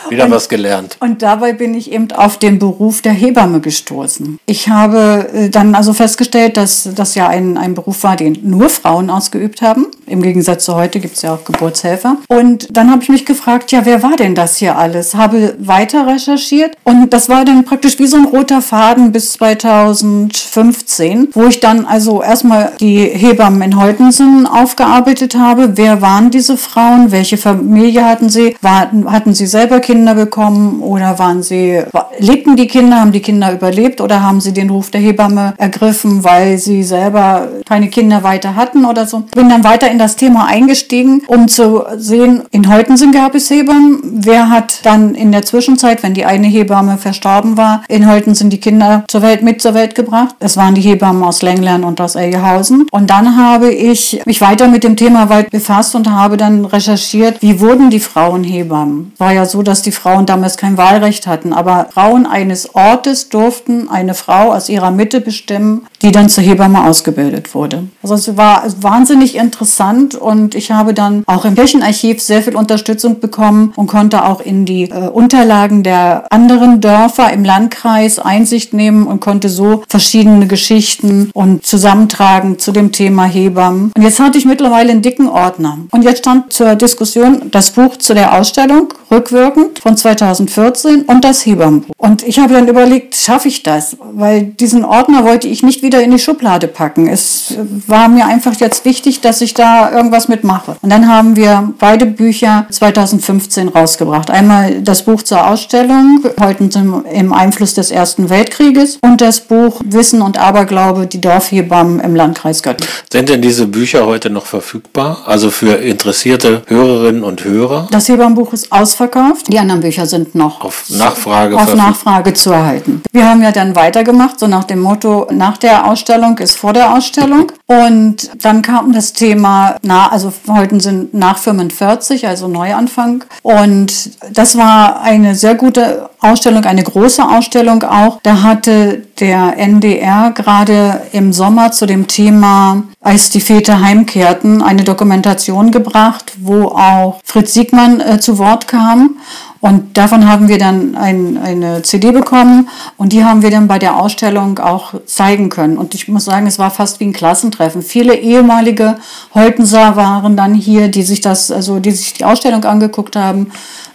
Wieder 0.10 0.26
und, 0.26 0.32
was 0.32 0.50
gelernt. 0.50 0.98
Und 1.00 1.22
dabei 1.22 1.54
bin 1.54 1.74
ich 1.74 1.92
eben 1.92 2.12
auf 2.12 2.38
den 2.38 2.60
Beruf 2.60 3.02
der 3.02 3.14
Hebamme 3.14 3.60
gestoßen. 3.60 4.40
Ich 4.46 4.70
habe 4.70 5.30
äh, 5.34 5.50
dann 5.50 5.76
also 5.76 5.94
festgestellt, 5.94 6.58
dass 6.58 6.90
das 6.96 7.16
ja 7.16 7.28
ein, 7.28 7.58
ein 7.58 7.74
Beruf 7.74 8.04
war, 8.04 8.16
den 8.16 8.38
nur 8.44 8.70
Frauen 8.70 9.10
ausgeübt 9.10 9.62
haben. 9.62 9.88
Im 10.06 10.22
Gegensatz 10.22 10.66
zu 10.66 10.76
heute 10.76 11.00
gibt 11.00 11.16
es 11.16 11.24
ja 11.24 11.34
auch 11.34 11.44
Geburtshelfer. 11.44 12.18
Und 12.28 12.68
dann 12.76 12.92
habe 12.92 13.04
ich 13.04 13.10
mich 13.10 13.26
gefragt, 13.26 13.72
ja, 13.72 13.86
wer 13.86 14.04
war 14.04 14.16
denn 14.16 14.36
das 14.36 14.58
hier 14.58 14.78
alles? 14.78 15.16
Habe 15.16 15.56
weiter 15.60 16.08
recherchiert 16.08 16.76
und 16.84 17.12
das 17.12 17.30
war 17.30 17.44
dann 17.46 17.66
praktisch 17.66 18.00
wie 18.00 18.08
so 18.08 18.18
ein 18.18 18.26
roter 18.26 18.62
Faden 18.62 19.12
bis 19.12 19.34
2015, 19.34 21.30
wo 21.34 21.46
ich 21.46 21.60
dann 21.60 21.86
also 21.86 22.22
erstmal 22.22 22.72
die 22.80 23.00
Hebammen 23.00 23.62
in 23.62 23.80
Holtensen 23.80 24.46
aufgearbeitet 24.46 25.36
habe. 25.36 25.78
Wer 25.78 26.02
waren 26.02 26.32
diese 26.32 26.58
Frauen? 26.58 27.12
Welche 27.12 27.38
Familie 27.38 28.06
hatten 28.06 28.30
sie? 28.30 28.56
War, 28.62 28.90
hatten 29.08 29.34
sie 29.34 29.48
selber 29.48 29.80
Kinder? 29.80 29.97
Kinder 29.98 30.14
bekommen 30.14 30.84
oder 30.84 31.18
waren 31.18 31.42
sie, 31.42 31.82
lebten 32.20 32.56
die 32.56 32.68
Kinder, 32.68 33.02
haben 33.02 33.12
die 33.12 33.20
Kinder 33.20 33.52
überlebt 33.52 34.00
oder 34.00 34.22
haben 34.22 34.42
sie 34.42 34.54
den 34.54 34.70
Ruf 34.70 34.92
der 34.92 35.02
Hebamme 35.02 35.56
ergriffen, 35.58 36.24
weil 36.24 36.60
sie 36.60 36.84
selber 36.84 37.48
keine 37.68 37.88
Kinder 37.88 38.22
weiter 38.22 38.56
hatten 38.56 38.86
oder 38.86 39.08
so. 39.08 39.24
Bin 39.34 39.50
dann 39.50 39.64
weiter 39.64 39.90
in 39.90 39.98
das 39.98 40.16
Thema 40.16 40.46
eingestiegen, 40.46 41.24
um 41.26 41.48
zu 41.48 41.84
sehen, 41.96 42.44
in 42.52 42.72
Holtensen 42.72 43.12
gab 43.12 43.34
es 43.34 43.50
Hebammen. 43.50 44.00
Wer 44.04 44.52
hat 44.52 44.86
dann 44.86 45.16
in 45.16 45.32
der 45.32 45.42
Zwischenzeit, 45.42 46.04
wenn 46.04 46.14
die 46.14 46.26
eine 46.26 46.46
Hebamme 46.46 47.00
verstorben 47.00 47.58
war, 47.58 47.82
in 47.88 48.08
Holtensen 48.08 48.52
die 48.52 48.60
Kinder 48.60 49.04
zur 49.08 49.24
Welt 49.24 49.42
mit 49.42 49.64
zur 49.64 49.74
Welt 49.74 49.96
gebracht? 49.96 50.36
Es 50.40 50.58
waren 50.58 50.76
die 50.76 50.82
Hebammen 50.82 51.24
aus 51.24 51.42
Lenglern 51.42 51.84
und 51.84 52.00
aus 52.02 52.14
Elgehausen. 52.14 52.86
Und 52.92 53.10
dann 53.10 53.36
habe 53.36 53.74
ich 53.74 54.22
mich 54.28 54.42
weiter 54.42 54.68
mit 54.68 54.84
dem 54.84 54.96
Thema 54.96 55.30
weit 55.30 55.50
befasst 55.50 55.96
und 55.96 56.08
habe 56.08 56.38
dann 56.38 56.66
recherchiert, 56.66 57.42
wie 57.42 57.60
wurden 57.60 57.90
die 57.90 58.00
Frauen 58.00 58.44
Hebammen? 58.44 59.14
War 59.18 59.34
ja 59.34 59.48
so, 59.48 59.64
dass 59.64 59.87
die 59.88 59.92
Frauen 59.92 60.26
damals 60.26 60.58
kein 60.58 60.78
Wahlrecht 60.78 61.26
hatten, 61.28 61.54
aber 61.54 61.88
Frauen 61.94 62.26
eines 62.26 62.76
Ortes 62.76 63.30
durften 63.30 63.90
eine 63.90 64.14
Frau 64.14 64.54
aus 64.54 64.70
ihrer 64.70 64.92
Mitte 64.92 65.22
bestimmen, 65.22 65.88
die 66.02 66.12
dann 66.12 66.30
zur 66.30 66.44
Hebamme 66.44 66.84
ausgebildet 66.84 67.56
wurde. 67.56 67.88
Also 68.04 68.16
es 68.16 68.38
war 68.38 68.64
wahnsinnig 68.82 69.36
interessant 69.36 70.14
und 70.14 70.56
ich 70.56 70.72
habe 70.72 70.94
dann 70.94 71.24
auch 71.26 71.46
im 71.46 71.56
Kirchenarchiv 71.56 72.22
sehr 72.22 72.44
viel 72.44 72.56
Unterstützung 72.56 73.20
bekommen 73.20 73.74
und 73.76 73.88
konnte 73.88 74.26
auch 74.26 74.42
in 74.42 74.66
die 74.66 74.84
äh, 74.84 75.08
Unterlagen 75.08 75.84
der 75.84 76.26
anderen 76.32 76.82
Dörfer 76.82 77.32
im 77.32 77.46
Landkreis 77.46 78.20
Einsicht 78.20 78.74
nehmen 78.74 79.08
und 79.08 79.22
konnte 79.22 79.48
so 79.48 79.84
verschiedene 79.88 80.48
Geschichten 80.48 81.32
und 81.34 81.66
zusammentragen 81.66 82.60
zu 82.60 82.74
dem 82.74 82.92
Thema 82.92 83.24
Hebammen. 83.24 83.92
Und 83.96 84.04
jetzt 84.04 84.20
hatte 84.20 84.38
ich 84.38 84.46
mittlerweile 84.46 84.92
einen 84.92 85.02
dicken 85.02 85.30
Ordner. 85.30 85.78
Und 85.92 86.04
jetzt 86.04 86.20
stand 86.20 86.52
zur 86.52 86.76
Diskussion 86.76 87.50
das 87.52 87.72
Buch 87.72 87.96
zu 87.98 88.14
der 88.14 88.38
Ausstellung 88.38 88.94
rückwirkend 89.10 89.77
von 89.80 89.98
2014 89.98 91.04
und 91.04 91.24
das 91.24 91.46
Hebammenbuch. 91.46 91.94
Und 91.98 92.24
ich 92.24 92.40
habe 92.40 92.54
dann 92.54 92.68
überlegt, 92.68 93.16
schaffe 93.16 93.48
ich 93.48 93.64
das? 93.64 93.98
Weil 94.14 94.44
diesen 94.44 94.86
Ordner 94.86 95.24
wollte 95.26 95.48
ich 95.48 95.64
nicht 95.64 95.82
wieder 95.84 96.02
in 96.02 96.12
die 96.12 96.20
Schublade 96.20 96.68
packen. 96.68 97.08
Es 97.08 97.56
war 97.88 98.08
mir 98.08 98.26
einfach 98.26 98.56
jetzt 98.60 98.86
wichtig, 98.86 99.22
dass 99.22 99.42
ich 99.42 99.54
da 99.54 99.92
irgendwas 99.92 100.28
mitmache. 100.28 100.78
Und 100.82 100.92
dann 100.92 101.08
haben 101.08 101.36
wir 101.36 101.74
beide 101.80 102.06
Bücher 102.06 102.68
2015 102.70 103.70
rausgebracht. 103.70 104.30
Einmal 104.30 104.82
das 104.82 105.04
Buch 105.04 105.24
zur 105.24 105.48
Ausstellung, 105.48 106.24
heute 106.40 106.70
im 107.12 107.34
Einfluss 107.34 107.74
des 107.74 107.92
Ersten 107.92 108.30
Weltkrieges, 108.30 109.00
und 109.02 109.22
das 109.22 109.42
Buch 109.42 109.82
Wissen 109.86 110.22
und 110.22 110.38
Aberglaube, 110.38 111.08
die 111.08 111.22
Dorfhebammen 111.22 112.00
im 112.00 112.16
Landkreis 112.16 112.64
Göttingen. 112.64 112.92
Sind 113.12 113.30
denn 113.30 113.42
diese 113.42 113.68
Bücher 113.68 114.06
heute 114.06 114.30
noch 114.30 114.46
verfügbar? 114.46 115.24
Also 115.26 115.50
für 115.50 115.76
interessierte 115.76 116.64
Hörerinnen 116.68 117.24
und 117.24 117.44
Hörer? 117.44 117.88
Das 117.92 118.10
Hebammenbuch 118.10 118.54
ist 118.54 118.72
ausverkauft. 118.72 119.52
Die 119.52 119.60
anderen 119.68 119.82
Bücher 119.82 120.06
sind 120.06 120.34
noch 120.34 120.62
auf 120.62 120.86
Nachfrage, 120.90 121.58
auf 121.58 121.76
Nachfrage 121.76 122.34
zu 122.34 122.52
erhalten. 122.52 123.02
Wir 123.12 123.28
haben 123.28 123.42
ja 123.42 123.52
dann 123.52 123.76
weitergemacht, 123.76 124.40
so 124.40 124.48
nach 124.48 124.64
dem 124.64 124.80
Motto, 124.80 125.28
nach 125.32 125.58
der 125.58 125.86
Ausstellung 125.86 126.38
ist 126.38 126.58
vor 126.58 126.72
der 126.72 126.94
Ausstellung. 126.94 127.52
Und 127.66 128.30
dann 128.44 128.62
kam 128.62 128.94
das 128.94 129.12
Thema, 129.12 129.76
na, 129.82 130.08
also 130.10 130.32
heute 130.48 130.80
sind 130.80 131.14
nach 131.14 131.38
45, 131.38 132.26
also 132.28 132.48
Neuanfang. 132.48 133.26
Und 133.42 134.12
das 134.32 134.58
war 134.58 135.02
eine 135.02 135.36
sehr 135.36 135.56
gute 135.56 136.10
Ausstellung, 136.20 136.64
eine 136.64 136.84
große 136.84 137.28
Ausstellung 137.28 137.84
auch. 137.84 138.20
Da 138.24 138.42
hatte 138.42 139.04
der 139.20 139.58
NDR 139.58 140.32
gerade 140.32 141.02
im 141.12 141.34
Sommer 141.34 141.72
zu 141.72 141.86
dem 141.86 142.08
Thema, 142.08 142.84
als 143.02 143.30
die 143.30 143.42
Väter 143.42 143.82
heimkehrten, 143.82 144.62
eine 144.62 144.84
Dokumentation 144.84 145.72
gebracht, 145.72 146.34
wo 146.40 146.66
auch 146.68 147.20
Fritz 147.24 147.54
Siegmann 147.54 148.00
äh, 148.00 148.20
zu 148.20 148.38
Wort 148.38 148.68
kam. 148.68 149.18
Und 149.60 149.98
davon 149.98 150.30
haben 150.30 150.48
wir 150.48 150.58
dann 150.58 150.96
ein, 150.96 151.38
eine 151.38 151.82
CD 151.82 152.12
bekommen 152.12 152.70
und 152.98 153.14
die 153.14 153.24
haben 153.24 153.42
wir 153.42 153.50
dann 153.50 153.68
bei 153.68 153.80
der 153.80 153.98
Ausstellung 153.98 154.60
auch 154.60 154.94
zeigen 155.06 155.50
können. 155.50 155.78
Und 155.78 155.96
ich 155.96 156.08
muss 156.08 156.26
sagen, 156.26 156.48
es 156.48 156.60
war 156.60 156.72
fast 156.72 157.00
wie 157.00 157.06
ein 157.06 157.14
Klassentreffen. 157.14 157.82
Viele 157.82 158.16
ehemalige 158.16 158.98
Holtenser 159.34 159.96
waren 159.96 160.38
dann 160.38 160.54
hier, 160.54 160.90
die 160.90 161.04
sich 161.04 161.22
das, 161.22 161.52
also 161.52 161.80
die 161.80 161.92
sich 161.92 162.14
die 162.14 162.26
Ausstellung 162.26 162.64
angeguckt 162.64 163.16
haben. 163.16 163.52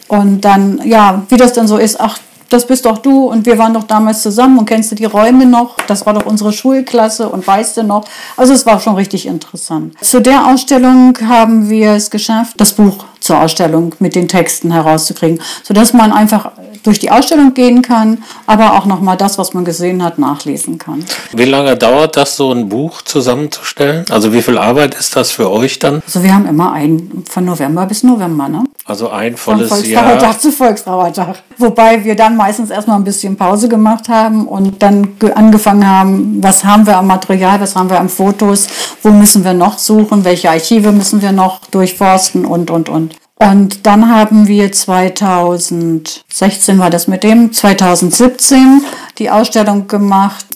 Und 0.08 0.42
dann, 0.42 0.80
ja, 0.84 1.22
wie 1.28 1.36
das 1.36 1.52
dann 1.52 1.68
so 1.68 1.78
ist, 1.78 2.00
ach, 2.00 2.18
das 2.52 2.66
bist 2.66 2.84
doch 2.84 2.98
du 2.98 3.30
und 3.30 3.46
wir 3.46 3.56
waren 3.56 3.72
doch 3.72 3.84
damals 3.84 4.22
zusammen 4.22 4.58
und 4.58 4.66
kennst 4.66 4.90
du 4.90 4.94
die 4.94 5.06
Räume 5.06 5.46
noch? 5.46 5.76
Das 5.86 6.04
war 6.04 6.12
doch 6.12 6.26
unsere 6.26 6.52
Schulklasse 6.52 7.28
und 7.28 7.46
weißt 7.46 7.78
du 7.78 7.82
noch? 7.82 8.04
Also 8.36 8.52
es 8.52 8.66
war 8.66 8.78
schon 8.78 8.94
richtig 8.94 9.24
interessant. 9.26 9.94
Zu 10.02 10.20
der 10.20 10.46
Ausstellung 10.46 11.16
haben 11.26 11.70
wir 11.70 11.92
es 11.92 12.10
geschafft, 12.10 12.54
das 12.58 12.74
Buch 12.74 13.04
zur 13.22 13.40
Ausstellung 13.40 13.94
mit 13.98 14.14
den 14.14 14.28
Texten 14.28 14.72
herauszukriegen, 14.72 15.40
sodass 15.62 15.92
man 15.92 16.12
einfach 16.12 16.52
durch 16.82 16.98
die 16.98 17.10
Ausstellung 17.10 17.54
gehen 17.54 17.82
kann, 17.82 18.22
aber 18.46 18.74
auch 18.74 18.86
nochmal 18.86 19.16
das, 19.16 19.38
was 19.38 19.54
man 19.54 19.64
gesehen 19.64 20.02
hat, 20.02 20.18
nachlesen 20.18 20.78
kann. 20.78 21.04
Wie 21.32 21.44
lange 21.44 21.76
dauert 21.76 22.16
das, 22.16 22.36
so 22.36 22.52
ein 22.52 22.68
Buch 22.68 23.02
zusammenzustellen? 23.02 24.04
Also 24.10 24.32
wie 24.32 24.42
viel 24.42 24.58
Arbeit 24.58 24.94
ist 24.94 25.16
das 25.16 25.30
für 25.30 25.50
euch 25.50 25.78
dann? 25.78 26.02
Also 26.06 26.22
wir 26.22 26.34
haben 26.34 26.46
immer 26.46 26.72
ein 26.72 27.24
von 27.28 27.44
November 27.44 27.86
bis 27.86 28.02
November, 28.02 28.48
ne? 28.48 28.64
Also 28.84 29.10
ein 29.10 29.36
volles 29.36 29.68
Von 29.68 29.78
Volksfeiertag 29.78 30.22
Jahr. 30.22 30.38
zu 30.38 30.50
Volksfeiertag. 30.50 31.42
Wobei 31.58 32.04
wir 32.04 32.16
dann 32.16 32.36
meistens 32.36 32.70
erstmal 32.70 32.96
ein 32.96 33.04
bisschen 33.04 33.36
Pause 33.36 33.68
gemacht 33.68 34.08
haben 34.08 34.48
und 34.48 34.82
dann 34.82 35.16
angefangen 35.34 35.86
haben, 35.86 36.42
was 36.42 36.64
haben 36.64 36.86
wir 36.86 36.96
am 36.96 37.06
Material, 37.06 37.60
was 37.60 37.76
haben 37.76 37.88
wir 37.88 38.00
am 38.00 38.08
Fotos, 38.08 38.66
wo 39.02 39.10
müssen 39.10 39.44
wir 39.44 39.54
noch 39.54 39.78
suchen, 39.78 40.24
welche 40.24 40.50
Archive 40.50 40.90
müssen 40.90 41.22
wir 41.22 41.32
noch 41.32 41.60
durchforsten 41.70 42.44
und, 42.44 42.70
und, 42.70 42.88
und. 42.88 43.14
Und 43.36 43.86
dann 43.86 44.08
haben 44.08 44.46
wir 44.46 44.70
2016 44.70 46.78
war 46.78 46.90
das 46.90 47.08
mit 47.08 47.24
dem, 47.24 47.52
2017 47.52 48.82
die 49.18 49.30
Ausstellung 49.30 49.88
gemacht, 49.88 50.46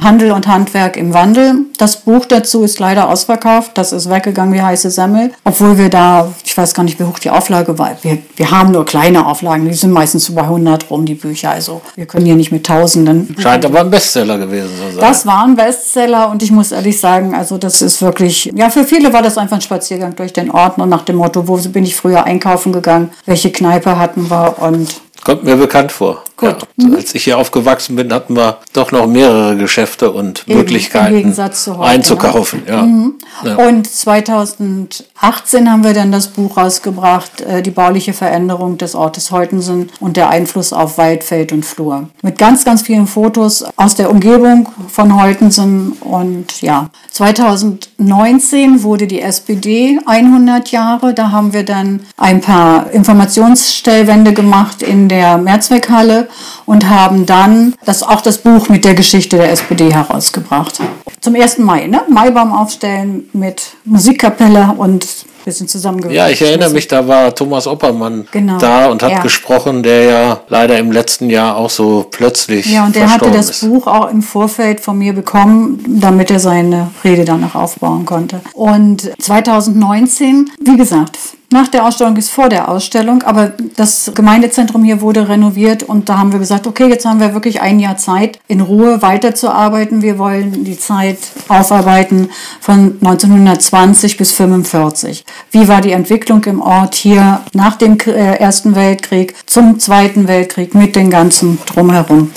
Handel 0.00 0.32
und 0.32 0.46
Handwerk 0.46 0.96
im 0.96 1.12
Wandel. 1.14 1.54
Das 1.76 2.00
Buch 2.00 2.24
dazu 2.24 2.64
ist 2.64 2.78
leider 2.78 3.08
ausverkauft. 3.08 3.72
Das 3.74 3.92
ist 3.92 4.10
weggegangen 4.10 4.54
wie 4.54 4.62
heiße 4.62 4.90
Semmel. 4.90 5.32
Obwohl 5.44 5.78
wir 5.78 5.88
da, 5.88 6.32
ich 6.44 6.56
weiß 6.56 6.74
gar 6.74 6.82
nicht, 6.82 6.98
wie 6.98 7.04
hoch 7.04 7.18
die 7.18 7.30
Auflage 7.30 7.78
war. 7.78 7.96
Wir, 8.02 8.18
wir 8.36 8.50
haben 8.50 8.72
nur 8.72 8.84
kleine 8.84 9.26
Auflagen. 9.26 9.66
Die 9.66 9.74
sind 9.74 9.92
meistens 9.92 10.24
so 10.24 10.34
bei 10.34 10.42
100 10.42 10.90
rum, 10.90 11.04
die 11.04 11.14
Bücher. 11.14 11.50
Also 11.50 11.82
wir 11.96 12.06
können 12.06 12.26
hier 12.26 12.36
nicht 12.36 12.50
mit 12.50 12.64
Tausenden. 12.66 13.36
Scheint 13.38 13.64
aber 13.64 13.80
ein 13.80 13.90
Bestseller 13.90 14.38
gewesen 14.38 14.70
zu 14.70 14.92
sein. 14.92 15.00
Das 15.00 15.26
war 15.26 15.44
ein 15.44 15.54
Bestseller 15.54 16.30
und 16.30 16.42
ich 16.42 16.50
muss 16.50 16.72
ehrlich 16.72 16.98
sagen, 16.98 17.34
also 17.34 17.58
das 17.58 17.82
ist 17.82 18.00
wirklich, 18.00 18.50
ja, 18.54 18.70
für 18.70 18.84
viele 18.84 19.12
war 19.12 19.22
das 19.22 19.38
einfach 19.38 19.56
ein 19.56 19.62
Spaziergang 19.62 20.16
durch 20.16 20.32
den 20.32 20.50
Ort 20.50 20.78
und 20.78 20.88
nach 20.88 21.02
dem 21.02 21.16
Motto, 21.16 21.46
wo 21.46 21.56
bin 21.56 21.84
ich 21.84 21.94
früher 21.94 22.24
einkaufen 22.24 22.72
gegangen, 22.72 23.10
welche 23.26 23.50
Kneipe 23.50 23.98
hatten 23.98 24.30
wir 24.30 24.56
und 24.60 25.00
Kommt 25.24 25.44
mir 25.44 25.56
bekannt 25.56 25.92
vor. 25.92 26.22
Gut. 26.38 26.50
Ja, 26.50 26.86
mhm. 26.86 26.94
Als 26.94 27.16
ich 27.16 27.24
hier 27.24 27.36
aufgewachsen 27.36 27.96
bin, 27.96 28.12
hatten 28.12 28.36
wir 28.36 28.58
doch 28.72 28.92
noch 28.92 29.08
mehrere 29.08 29.56
Geschäfte 29.56 30.12
und 30.12 30.44
Eben, 30.46 30.58
Möglichkeiten 30.58 31.36
heute, 31.36 31.80
einzukaufen. 31.80 32.62
Ja. 32.68 32.82
Mhm. 32.82 33.14
ja. 33.44 33.56
Und 33.56 33.90
2018 33.90 35.68
haben 35.68 35.82
wir 35.82 35.94
dann 35.94 36.12
das 36.12 36.28
Buch 36.28 36.56
rausgebracht, 36.56 37.40
äh, 37.40 37.60
die 37.60 37.72
bauliche 37.72 38.12
Veränderung 38.12 38.78
des 38.78 38.94
Ortes 38.94 39.32
Heutensen 39.32 39.90
und 39.98 40.16
der 40.16 40.30
Einfluss 40.30 40.72
auf 40.72 40.96
Wald, 40.96 41.24
Feld 41.24 41.50
und 41.50 41.66
Flur. 41.66 42.08
Mit 42.22 42.38
ganz, 42.38 42.64
ganz 42.64 42.82
vielen 42.82 43.08
Fotos 43.08 43.64
aus 43.74 43.96
der 43.96 44.08
Umgebung 44.08 44.68
von 44.88 45.20
Heutensen. 45.20 45.90
Und 46.00 46.62
ja, 46.62 46.90
2019 47.10 48.84
wurde 48.84 49.08
die 49.08 49.22
SPD 49.22 49.98
100 50.06 50.70
Jahre. 50.70 51.14
Da 51.14 51.32
haben 51.32 51.52
wir 51.52 51.64
dann 51.64 51.98
ein 52.16 52.40
paar 52.40 52.92
Informationsstellwände 52.92 54.32
gemacht 54.32 54.82
in 54.82 55.08
der 55.08 55.36
Mehrzweckhalle 55.38 56.27
und 56.66 56.88
haben 56.88 57.26
dann 57.26 57.74
das, 57.84 58.02
auch 58.02 58.20
das 58.20 58.38
Buch 58.38 58.68
mit 58.68 58.84
der 58.84 58.94
Geschichte 58.94 59.36
der 59.36 59.50
SPD 59.52 59.92
herausgebracht. 59.92 60.80
Zum 61.20 61.34
1. 61.34 61.58
Mai, 61.58 61.86
ne? 61.86 62.02
Maibaum 62.08 62.52
aufstellen 62.52 63.28
mit 63.32 63.76
Musikkapelle 63.84 64.74
und 64.76 65.06
bisschen 65.48 65.68
zusammengewürfelt. 65.68 66.16
Ja, 66.16 66.28
ich 66.28 66.42
erinnere 66.42 66.70
mich, 66.70 66.88
da 66.88 67.06
war 67.08 67.34
Thomas 67.34 67.66
Oppermann 67.66 68.26
genau. 68.30 68.58
da 68.58 68.88
und 68.88 69.02
hat 69.02 69.12
ja. 69.12 69.20
gesprochen, 69.20 69.82
der 69.82 70.04
ja 70.04 70.40
leider 70.48 70.78
im 70.78 70.92
letzten 70.92 71.30
Jahr 71.30 71.56
auch 71.56 71.70
so 71.70 72.06
plötzlich. 72.10 72.66
Ja, 72.66 72.84
und 72.84 72.94
der 72.94 73.12
hatte 73.12 73.30
das 73.30 73.50
ist. 73.50 73.68
Buch 73.68 73.86
auch 73.86 74.10
im 74.10 74.22
Vorfeld 74.22 74.80
von 74.80 74.98
mir 74.98 75.12
bekommen, 75.12 75.82
damit 76.00 76.30
er 76.30 76.40
seine 76.40 76.90
Rede 77.02 77.24
danach 77.24 77.54
aufbauen 77.54 78.04
konnte. 78.04 78.40
Und 78.52 79.10
2019, 79.20 80.50
wie 80.60 80.76
gesagt, 80.76 81.18
nach 81.50 81.68
der 81.68 81.86
Ausstellung 81.86 82.16
ist 82.16 82.28
vor 82.28 82.50
der 82.50 82.68
Ausstellung, 82.68 83.22
aber 83.22 83.52
das 83.76 84.12
Gemeindezentrum 84.14 84.84
hier 84.84 85.00
wurde 85.00 85.28
renoviert 85.28 85.82
und 85.82 86.08
da 86.08 86.18
haben 86.18 86.32
wir 86.32 86.38
gesagt, 86.38 86.66
okay, 86.66 86.88
jetzt 86.88 87.06
haben 87.06 87.20
wir 87.20 87.32
wirklich 87.32 87.62
ein 87.62 87.80
Jahr 87.80 87.96
Zeit, 87.96 88.38
in 88.48 88.60
Ruhe 88.60 89.00
weiterzuarbeiten. 89.00 90.02
Wir 90.02 90.18
wollen 90.18 90.64
die 90.64 90.78
Zeit 90.78 91.18
aufarbeiten 91.48 92.28
von 92.60 92.98
1920 93.00 94.18
bis 94.18 94.38
1945. 94.38 95.24
Wie 95.50 95.68
war 95.68 95.80
die 95.80 95.92
Entwicklung 95.92 96.44
im 96.44 96.60
Ort 96.60 96.94
hier 96.94 97.40
nach 97.54 97.76
dem 97.76 97.98
äh, 98.00 98.36
Ersten 98.36 98.74
Weltkrieg 98.74 99.34
zum 99.46 99.78
Zweiten 99.78 100.28
Weltkrieg 100.28 100.74
mit 100.74 100.96
den 100.96 101.08
ganzen 101.08 101.58
drumherum? 101.64 102.30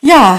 Ja, 0.00 0.38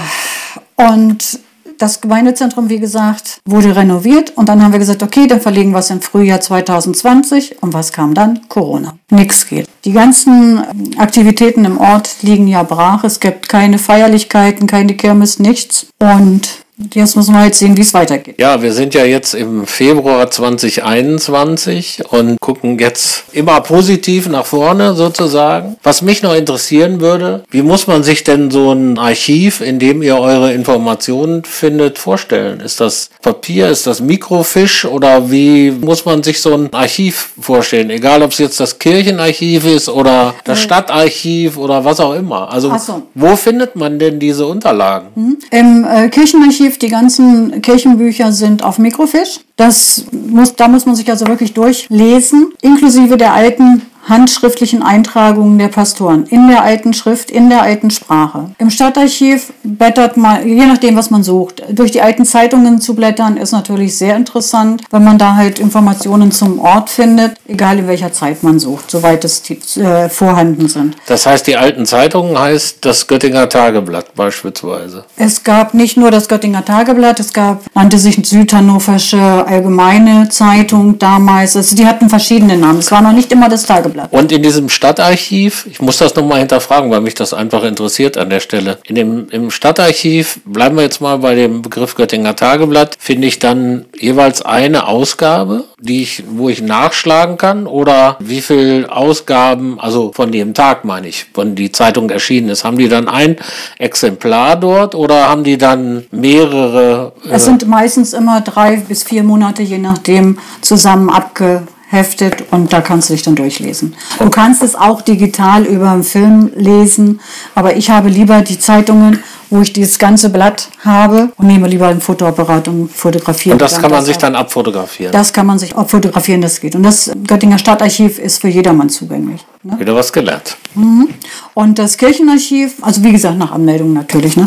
und 0.76 1.40
das 1.78 2.00
Gemeindezentrum, 2.00 2.68
wie 2.68 2.78
gesagt, 2.78 3.40
wurde 3.44 3.76
renoviert 3.76 4.36
und 4.36 4.48
dann 4.48 4.62
haben 4.62 4.72
wir 4.72 4.78
gesagt, 4.78 5.02
okay, 5.02 5.26
dann 5.26 5.40
verlegen 5.40 5.72
wir 5.72 5.78
es 5.78 5.90
im 5.90 6.00
Frühjahr 6.00 6.40
2020 6.40 7.62
und 7.62 7.72
was 7.72 7.92
kam 7.92 8.14
dann? 8.14 8.48
Corona. 8.48 8.94
Nix 9.10 9.46
geht. 9.46 9.68
Die 9.84 9.92
ganzen 9.92 10.62
Aktivitäten 10.98 11.64
im 11.64 11.78
Ort 11.78 12.22
liegen 12.22 12.48
ja 12.48 12.62
brach. 12.62 13.04
Es 13.04 13.20
gibt 13.20 13.48
keine 13.48 13.78
Feierlichkeiten, 13.78 14.66
keine 14.66 14.94
Kirmes, 14.94 15.38
nichts. 15.38 15.86
Und 15.98 16.63
Jetzt 16.92 17.14
müssen 17.14 17.34
wir 17.34 17.44
jetzt 17.44 17.60
sehen, 17.60 17.76
wie 17.76 17.82
es 17.82 17.94
weitergeht. 17.94 18.34
Ja, 18.38 18.60
wir 18.60 18.72
sind 18.72 18.94
ja 18.94 19.04
jetzt 19.04 19.34
im 19.34 19.64
Februar 19.64 20.28
2021 20.28 22.02
und 22.10 22.40
gucken 22.40 22.80
jetzt 22.80 23.24
immer 23.32 23.60
positiv 23.60 24.28
nach 24.28 24.44
vorne 24.44 24.94
sozusagen. 24.94 25.76
Was 25.84 26.02
mich 26.02 26.22
noch 26.22 26.34
interessieren 26.34 27.00
würde, 27.00 27.44
wie 27.50 27.62
muss 27.62 27.86
man 27.86 28.02
sich 28.02 28.24
denn 28.24 28.50
so 28.50 28.72
ein 28.72 28.98
Archiv, 28.98 29.60
in 29.60 29.78
dem 29.78 30.02
ihr 30.02 30.18
eure 30.18 30.52
Informationen 30.52 31.44
findet, 31.44 31.96
vorstellen? 31.98 32.58
Ist 32.58 32.80
das 32.80 33.10
Papier, 33.22 33.68
ist 33.68 33.86
das 33.86 34.00
Mikrofisch 34.00 34.84
oder 34.84 35.30
wie 35.30 35.70
muss 35.70 36.04
man 36.04 36.24
sich 36.24 36.40
so 36.40 36.54
ein 36.54 36.72
Archiv 36.72 37.30
vorstellen? 37.40 37.90
Egal, 37.90 38.20
ob 38.22 38.32
es 38.32 38.38
jetzt 38.38 38.58
das 38.58 38.80
Kirchenarchiv 38.80 39.64
ist 39.64 39.88
oder 39.88 40.34
das 40.42 40.60
Stadtarchiv 40.60 41.56
oder 41.56 41.84
was 41.84 42.00
auch 42.00 42.14
immer. 42.14 42.52
Also 42.52 42.76
so. 42.78 43.02
wo 43.14 43.36
findet 43.36 43.76
man 43.76 44.00
denn 44.00 44.18
diese 44.18 44.46
Unterlagen? 44.46 45.08
Hm. 45.14 45.38
Im 45.52 45.86
äh, 45.88 46.08
Kirchenarchiv 46.08 46.63
Archiv, 46.64 46.78
die 46.78 46.88
ganzen 46.88 47.60
Kirchenbücher 47.60 48.32
sind 48.32 48.62
auf 48.62 48.78
Mikrofisch. 48.78 49.40
Das 49.56 50.06
muss, 50.10 50.56
da 50.56 50.68
muss 50.68 50.84
man 50.84 50.96
sich 50.96 51.08
also 51.10 51.26
wirklich 51.28 51.54
durchlesen, 51.54 52.52
inklusive 52.60 53.16
der 53.16 53.34
alten 53.34 53.82
handschriftlichen 54.08 54.82
Eintragungen 54.82 55.58
der 55.58 55.68
Pastoren 55.68 56.24
in 56.26 56.48
der 56.48 56.62
alten 56.62 56.92
Schrift, 56.92 57.30
in 57.30 57.48
der 57.48 57.62
alten 57.62 57.90
Sprache. 57.90 58.50
Im 58.58 58.70
Stadtarchiv 58.70 59.52
blättert 59.62 60.16
man, 60.16 60.46
je 60.46 60.66
nachdem, 60.66 60.96
was 60.96 61.10
man 61.10 61.22
sucht. 61.22 61.62
Durch 61.70 61.90
die 61.90 62.02
alten 62.02 62.24
Zeitungen 62.24 62.80
zu 62.80 62.94
blättern 62.94 63.36
ist 63.36 63.52
natürlich 63.52 63.96
sehr 63.96 64.16
interessant, 64.16 64.82
wenn 64.90 65.04
man 65.04 65.18
da 65.18 65.36
halt 65.36 65.58
Informationen 65.58 66.32
zum 66.32 66.58
Ort 66.58 66.90
findet, 66.90 67.36
egal 67.48 67.78
in 67.78 67.88
welcher 67.88 68.12
Zeit 68.12 68.42
man 68.42 68.58
sucht, 68.58 68.90
soweit 68.90 69.24
es 69.24 69.48
äh, 69.76 70.08
vorhanden 70.08 70.68
sind. 70.68 70.96
Das 71.06 71.26
heißt, 71.26 71.46
die 71.46 71.56
alten 71.56 71.86
Zeitungen 71.86 72.38
heißt 72.38 72.78
das 72.84 73.06
Göttinger 73.06 73.48
Tageblatt 73.48 74.14
beispielsweise. 74.14 75.04
Es 75.16 75.44
gab 75.44 75.74
nicht 75.74 75.96
nur 75.96 76.10
das 76.10 76.28
Göttinger 76.28 76.64
Tageblatt, 76.64 77.20
es 77.20 77.32
gab, 77.32 77.62
nannte 77.74 77.98
sich 77.98 78.20
Südhannoversche 78.24 79.43
Allgemeine 79.46 80.28
Zeitung 80.30 80.98
damals. 80.98 81.56
Also 81.56 81.76
die 81.76 81.86
hatten 81.86 82.08
verschiedene 82.08 82.56
Namen. 82.56 82.78
Es 82.78 82.90
war 82.90 83.02
noch 83.02 83.12
nicht 83.12 83.30
immer 83.30 83.48
das 83.48 83.64
Tageblatt. 83.64 83.84
Tageblatt. 83.84 84.12
Und 84.12 84.32
in 84.32 84.42
diesem 84.42 84.68
Stadtarchiv, 84.68 85.66
ich 85.70 85.80
muss 85.80 85.98
das 85.98 86.14
nochmal 86.14 86.38
hinterfragen, 86.38 86.90
weil 86.90 87.00
mich 87.00 87.14
das 87.14 87.34
einfach 87.34 87.64
interessiert 87.64 88.16
an 88.16 88.30
der 88.30 88.40
Stelle. 88.40 88.78
In 88.84 88.94
dem, 88.94 89.28
Im 89.30 89.50
Stadtarchiv, 89.50 90.40
bleiben 90.44 90.76
wir 90.76 90.82
jetzt 90.82 91.00
mal 91.00 91.18
bei 91.18 91.34
dem 91.34 91.62
Begriff 91.62 91.94
Göttinger 91.94 92.36
Tageblatt, 92.36 92.96
finde 92.98 93.28
ich 93.28 93.38
dann 93.38 93.86
jeweils 93.98 94.42
eine 94.42 94.86
Ausgabe, 94.86 95.64
die 95.80 96.02
ich, 96.02 96.24
wo 96.28 96.48
ich 96.48 96.62
nachschlagen 96.62 97.36
kann 97.36 97.66
oder 97.66 98.16
wie 98.20 98.40
viel 98.40 98.86
Ausgaben, 98.88 99.78
also 99.78 100.12
von 100.14 100.32
dem 100.32 100.54
Tag 100.54 100.84
meine 100.84 101.08
ich, 101.08 101.26
wann 101.34 101.54
die 101.54 101.72
Zeitung 101.72 102.10
erschienen 102.10 102.48
ist, 102.48 102.64
haben 102.64 102.78
die 102.78 102.88
dann 102.88 103.08
ein 103.08 103.36
Exemplar 103.78 104.56
dort 104.56 104.94
oder 104.94 105.28
haben 105.28 105.44
die 105.44 105.58
dann 105.58 106.04
mehrere? 106.10 107.12
Äh 107.26 107.34
es 107.34 107.44
sind 107.44 107.66
meistens 107.66 108.12
immer 108.12 108.40
drei 108.40 108.76
bis 108.76 109.02
vier 109.02 109.22
Monate, 109.22 109.33
je 109.62 109.78
nachdem, 109.78 110.38
zusammen 110.60 111.10
abge 111.10 111.62
heftet 111.94 112.44
und 112.50 112.72
da 112.72 112.80
kannst 112.80 113.08
du 113.08 113.14
dich 113.14 113.22
dann 113.22 113.36
durchlesen. 113.36 113.94
Du 114.18 114.28
kannst 114.28 114.62
es 114.62 114.74
auch 114.74 115.00
digital 115.00 115.64
über 115.64 115.90
einen 115.90 116.02
Film 116.02 116.50
lesen, 116.56 117.20
aber 117.54 117.76
ich 117.76 117.90
habe 117.90 118.08
lieber 118.08 118.40
die 118.42 118.58
Zeitungen, 118.58 119.20
wo 119.50 119.60
ich 119.60 119.72
dieses 119.72 119.98
ganze 119.98 120.30
Blatt 120.30 120.68
habe 120.84 121.30
und 121.36 121.46
nehme 121.46 121.68
lieber 121.68 121.88
ein 121.88 122.00
Fotoapparat 122.00 122.68
und 122.68 122.90
fotografiere. 122.90 123.54
Und 123.54 123.62
das 123.62 123.74
kann 123.74 123.90
man 123.90 124.00
das 124.00 124.06
sich 124.06 124.18
dann 124.18 124.34
abfotografieren? 124.34 125.12
Das 125.12 125.32
kann 125.32 125.46
man 125.46 125.58
sich 125.58 125.76
abfotografieren, 125.76 126.40
das 126.40 126.60
geht. 126.60 126.74
Und 126.74 126.82
das 126.82 127.12
Göttinger 127.26 127.58
Stadtarchiv 127.58 128.18
ist 128.18 128.40
für 128.40 128.48
jedermann 128.48 128.88
zugänglich. 128.88 129.44
Ne? 129.64 129.80
Wieder 129.80 129.94
was 129.94 130.12
gelernt. 130.12 130.58
Mhm. 130.74 131.08
Und 131.54 131.78
das 131.78 131.96
Kirchenarchiv, 131.96 132.74
also 132.82 133.02
wie 133.02 133.12
gesagt, 133.12 133.38
nach 133.38 133.50
Anmeldung 133.50 133.94
natürlich. 133.94 134.36
Ne? 134.36 134.46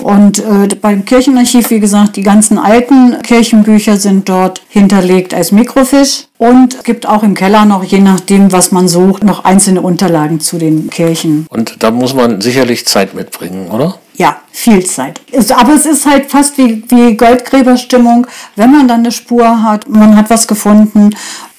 Und 0.00 0.40
äh, 0.40 0.68
beim 0.80 1.06
Kirchenarchiv, 1.06 1.70
wie 1.70 1.80
gesagt, 1.80 2.16
die 2.16 2.22
ganzen 2.22 2.58
alten 2.58 3.16
Kirchenbücher 3.22 3.96
sind 3.96 4.28
dort 4.28 4.60
hinterlegt 4.68 5.32
als 5.32 5.52
Mikrofisch. 5.52 6.26
Und 6.36 6.74
es 6.74 6.84
gibt 6.84 7.06
auch 7.06 7.22
im 7.22 7.34
Keller 7.34 7.64
noch, 7.64 7.82
je 7.82 8.00
nachdem, 8.00 8.52
was 8.52 8.70
man 8.70 8.88
sucht, 8.88 9.24
noch 9.24 9.44
einzelne 9.44 9.80
Unterlagen 9.80 10.38
zu 10.38 10.58
den 10.58 10.90
Kirchen. 10.90 11.46
Und 11.48 11.82
da 11.82 11.90
muss 11.90 12.14
man 12.14 12.42
sicherlich 12.42 12.86
Zeit 12.86 13.14
mitbringen, 13.14 13.70
oder? 13.70 13.98
Ja, 14.16 14.36
viel 14.50 14.84
Zeit. 14.84 15.20
Aber 15.56 15.74
es 15.74 15.86
ist 15.86 16.04
halt 16.04 16.26
fast 16.26 16.58
wie, 16.58 16.84
wie 16.88 17.16
Goldgräberstimmung, 17.16 18.26
wenn 18.56 18.72
man 18.72 18.88
dann 18.88 19.00
eine 19.00 19.12
Spur 19.12 19.62
hat, 19.62 19.88
man 19.88 20.16
hat 20.16 20.28
was 20.28 20.46
gefunden 20.48 21.10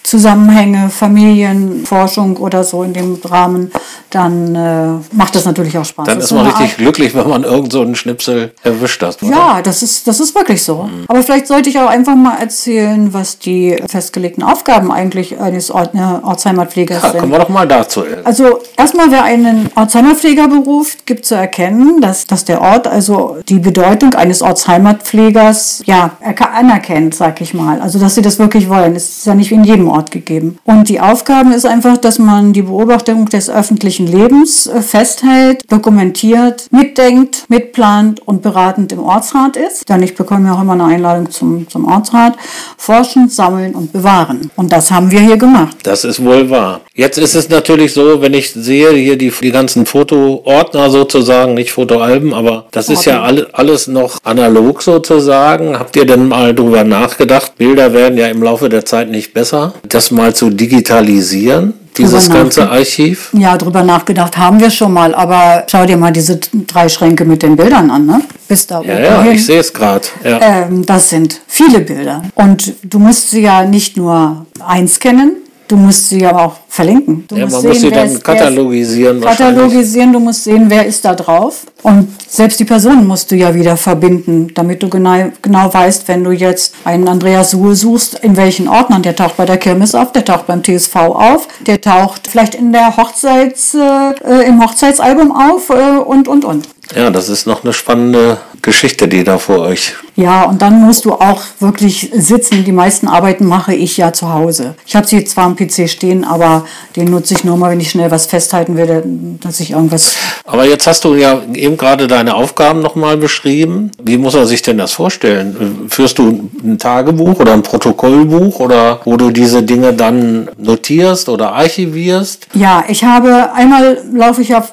Zusammenhänge, 0.10 0.90
Familienforschung 0.90 2.38
oder 2.38 2.64
so 2.64 2.82
in 2.82 2.94
dem 2.94 3.20
Rahmen, 3.24 3.72
dann 4.10 4.56
äh, 4.56 5.16
macht 5.16 5.36
das 5.36 5.46
natürlich 5.46 5.78
auch 5.78 5.86
Spaß. 5.86 6.08
Dann 6.08 6.18
ist, 6.18 6.26
ist 6.26 6.32
man 6.32 6.48
richtig 6.48 6.70
Art 6.72 6.78
glücklich, 6.78 7.14
wenn 7.14 7.30
man 7.30 7.44
irgend 7.44 7.72
so 7.72 7.82
einen 7.82 7.94
Schnipsel 7.94 8.52
erwischt 8.64 9.04
hat. 9.04 9.22
Oder? 9.22 9.32
Ja, 9.32 9.62
das 9.62 9.84
ist, 9.84 10.08
das 10.08 10.20
ist 10.20 10.34
wirklich 10.34 10.64
so. 10.64 10.84
Mhm. 10.84 11.06
Aber 11.08 11.22
vielleicht 11.22 11.46
sollte 11.46 11.70
ich 11.70 11.78
auch 11.78 11.88
einfach 11.88 12.16
mal 12.16 12.38
erzählen, 12.38 13.14
was 13.14 13.38
die 13.38 13.78
festgelegten 13.88 14.42
Aufgaben 14.42 14.92
eigentlich 14.92 15.40
eines 15.40 15.70
Ort, 15.70 15.94
äh, 15.94 16.00
Ortsheimatpflegers 16.00 17.04
ja, 17.04 17.12
sind. 17.12 17.20
Kommen 17.20 17.32
wir 17.32 17.40
doch 17.40 17.50
mal 17.50 17.68
dazu. 17.68 18.02
Also 18.24 18.62
erstmal, 18.78 19.12
wer 19.12 19.24
einen 19.24 19.70
Ortsheimatpfleger 19.76 20.48
beruft, 20.48 21.06
gibt 21.06 21.24
zu 21.24 21.36
erkennen, 21.36 22.02
dass, 22.02 22.26
dass 22.26 22.46
der 22.46 22.62
Ort 22.62 22.88
also 22.88 23.38
die 23.48 23.60
Bedeutung 23.60 24.16
eines 24.16 24.42
Ortsheimatpflegers 24.42 25.84
ja 25.86 26.14
anerkennt, 26.52 27.14
sag 27.14 27.42
ich 27.42 27.54
mal. 27.54 27.80
Also 27.80 28.00
dass 28.00 28.16
sie 28.16 28.24
das 28.24 28.40
wirklich 28.40 28.70
wollen. 28.70 28.96
Es 28.96 29.20
ist 29.20 29.28
ja 29.28 29.36
nicht 29.36 29.52
wie 29.52 29.56
in 29.56 29.64
jedem 29.64 29.88
Ort 29.88 29.99
Ort 30.00 30.12
gegeben. 30.12 30.58
Und 30.64 30.88
die 30.88 31.02
Aufgabe 31.02 31.54
ist 31.54 31.66
einfach, 31.66 31.98
dass 31.98 32.20
man 32.20 32.54
die 32.54 32.62
Beobachtung 32.62 33.26
des 33.26 33.50
öffentlichen 33.50 34.08
Lebens 34.08 34.66
äh, 34.68 34.82
festhält, 34.82 35.70
dokumentiert, 35.70 36.68
mitdenkt, 36.72 37.46
mitplant 37.50 38.26
und 38.26 38.42
beratend 38.42 38.94
im 38.94 39.00
Ortsrat 39.00 39.58
ist. 39.58 39.90
Denn 39.90 40.02
ich 40.02 40.16
bekomme 40.16 40.48
ja 40.48 40.56
auch 40.56 40.62
immer 40.62 40.74
eine 40.74 40.86
Einladung 40.86 41.30
zum, 41.30 41.68
zum 41.68 41.86
Ortsrat. 41.86 42.38
Forschen, 42.78 43.28
sammeln 43.28 43.76
und 43.76 43.92
bewahren. 43.92 44.50
Und 44.56 44.72
das 44.72 44.90
haben 44.90 45.12
wir 45.12 45.20
hier 45.20 45.38
gemacht. 45.38 45.76
Das 45.84 46.06
ist 46.06 46.24
wohl 46.24 46.50
wahr. 46.50 46.80
Jetzt 47.00 47.18
ist 47.18 47.34
es 47.34 47.48
natürlich 47.48 47.94
so, 47.94 48.22
wenn 48.22 48.34
ich 48.34 48.52
sehe 48.52 48.92
hier 48.92 49.18
die, 49.18 49.32
die 49.32 49.52
ganzen 49.52 49.86
Fotoordner 49.86 50.90
sozusagen, 50.90 51.54
nicht 51.54 51.72
Fotoalben, 51.72 52.34
aber 52.34 52.66
das 52.72 52.90
ist 52.90 53.06
ja 53.06 53.24
alle, 53.24 53.48
alles 53.54 53.88
noch 53.88 54.18
analog 54.26 54.82
sozusagen. 54.82 55.80
Habt 55.80 55.96
ihr 55.96 56.06
denn 56.06 56.28
mal 56.28 56.54
drüber 56.54 56.84
nachgedacht? 56.84 57.56
Bilder 57.58 57.94
werden 57.94 58.18
ja 58.18 58.28
im 58.28 58.44
Laufe 58.44 58.68
der 58.68 58.84
Zeit 58.84 59.10
nicht 59.10 59.34
besser. 59.34 59.76
Das 59.88 60.12
mal 60.12 60.36
zu 60.36 60.50
digitalisieren? 60.50 61.74
Dieses 61.98 62.30
ganze 62.30 62.70
Archiv? 62.70 63.30
Ja, 63.32 63.56
drüber 63.56 63.84
nachgedacht 63.84 64.38
haben 64.38 64.60
wir 64.60 64.70
schon 64.70 64.92
mal, 64.92 65.16
aber 65.16 65.64
schau 65.72 65.86
dir 65.86 65.96
mal 65.96 66.12
diese 66.12 66.38
drei 66.68 66.90
Schränke 66.90 67.24
mit 67.24 67.44
den 67.44 67.56
Bildern 67.56 67.92
an, 67.92 68.06
ne? 68.08 68.22
Bis 68.50 68.68
da 68.68 68.82
ja, 68.82 69.00
ja, 69.00 69.24
hin. 69.24 69.36
ich 69.36 69.46
sehe 69.46 69.60
es 69.60 69.74
gerade. 69.74 70.06
Ja. 70.26 70.40
Ähm, 70.42 70.86
das 70.86 71.10
sind 71.10 71.40
viele 71.48 71.80
Bilder. 71.80 72.24
Und 72.36 72.74
du 72.84 73.00
musst 73.00 73.30
sie 73.30 73.42
ja 73.42 73.64
nicht 73.64 73.96
nur 73.96 74.46
einscannen, 74.60 75.38
Du 75.70 75.76
musst 75.76 76.10
sie 76.10 76.26
aber 76.26 76.46
auch 76.46 76.56
verlinken. 76.68 77.26
Du 77.28 77.36
ja, 77.36 77.46
musst 77.46 77.54
man 77.54 77.62
sehen, 77.62 77.70
muss 77.70 77.80
sie 77.82 77.92
dann 77.92 78.24
katalogisieren. 78.24 79.22
Katalogisieren, 79.22 80.12
du 80.12 80.20
musst 80.20 80.44
sehen, 80.44 80.66
wer 80.68 80.84
ist 80.84 81.06
da 81.06 81.14
drauf. 81.14 81.68
Und 81.84 82.08
selbst 82.28 82.60
die 82.60 82.66
Person 82.66 83.06
musst 83.06 83.30
du 83.30 83.36
ja 83.36 83.54
wieder 83.54 83.78
verbinden, 83.78 84.52
damit 84.56 84.82
du 84.82 84.90
genau, 84.90 85.32
genau 85.44 85.72
weißt, 85.72 86.08
wenn 86.08 86.24
du 86.24 86.32
jetzt 86.32 86.74
einen 86.86 87.08
Andreas 87.08 87.52
Suhe 87.52 87.76
suchst, 87.76 88.16
in 88.16 88.36
welchen 88.36 88.68
Ordnern. 88.68 89.04
Der 89.04 89.16
taucht 89.16 89.38
bei 89.38 89.46
der 89.46 89.58
Kirmes 89.58 89.94
auf, 89.94 90.12
der 90.12 90.26
taucht 90.26 90.48
beim 90.48 90.64
TSV 90.64 90.96
auf, 90.96 91.48
der 91.68 91.80
taucht 91.80 92.28
vielleicht 92.28 92.56
in 92.56 92.74
der 92.74 92.98
Hochzeits, 92.98 93.76
äh, 93.76 94.48
im 94.48 94.64
Hochzeitsalbum 94.64 95.32
auf 95.32 95.70
äh, 95.70 96.00
und, 96.00 96.28
und, 96.28 96.46
und. 96.46 96.68
Ja, 96.96 97.12
das 97.12 97.30
ist 97.30 97.46
noch 97.46 97.64
eine 97.64 97.74
spannende 97.74 98.40
Geschichte, 98.62 99.08
die 99.08 99.24
da 99.24 99.38
vor 99.38 99.60
euch. 99.60 99.94
Ja, 100.20 100.44
und 100.44 100.62
dann 100.62 100.82
musst 100.82 101.06
du 101.06 101.14
auch 101.14 101.42
wirklich 101.62 102.12
sitzen. 102.14 102.66
Die 102.66 102.74
meisten 102.74 103.08
Arbeiten 103.08 103.46
mache 103.46 103.74
ich 103.74 103.96
ja 103.96 104.12
zu 104.12 104.34
Hause. 104.34 104.76
Ich 104.86 104.94
habe 104.98 105.08
sie 105.08 105.24
zwar 105.24 105.46
am 105.46 105.56
PC 105.56 105.90
stehen, 105.90 106.26
aber 106.26 106.66
den 106.98 107.10
nutze 107.10 107.36
ich 107.36 107.46
nur 107.46 107.56
mal, 107.56 107.72
wenn 107.72 107.80
ich 107.80 107.92
schnell 107.92 108.12
was 108.12 108.26
festhalten 108.26 108.76
will, 108.76 109.02
dass 109.40 109.62
ich 109.62 109.72
irgendwas. 109.72 110.16
Aber 110.46 110.66
jetzt 110.66 110.88
hast 110.88 111.06
du 111.06 111.16
ja 111.16 111.40
eben 111.54 111.78
gerade 111.78 112.08
deine 112.08 112.36
Aufgaben 112.36 112.82
nochmal 112.82 113.16
beschrieben. 113.16 113.92
Wie 114.04 114.18
muss 114.18 114.34
man 114.34 114.46
sich 114.46 114.62
denn 114.62 114.78
das 114.78 114.92
vorstellen? 114.92 115.88
Führst 115.90 116.18
du 116.18 116.50
ein 116.64 116.78
Tagebuch 116.78 117.40
oder 117.40 117.54
ein 117.54 117.64
Protokollbuch 117.64 118.60
oder 118.60 119.00
wo 119.06 119.16
du 119.16 119.32
diese 119.32 119.64
Dinge 119.64 119.94
dann 119.94 120.50
notierst 120.58 121.30
oder 121.30 121.54
archivierst? 121.54 122.48
Ja, 122.56 122.84
ich 122.90 123.06
habe 123.06 123.54
einmal 123.54 124.00
laufe 124.14 124.42
ich 124.42 124.50
ja 124.50 124.68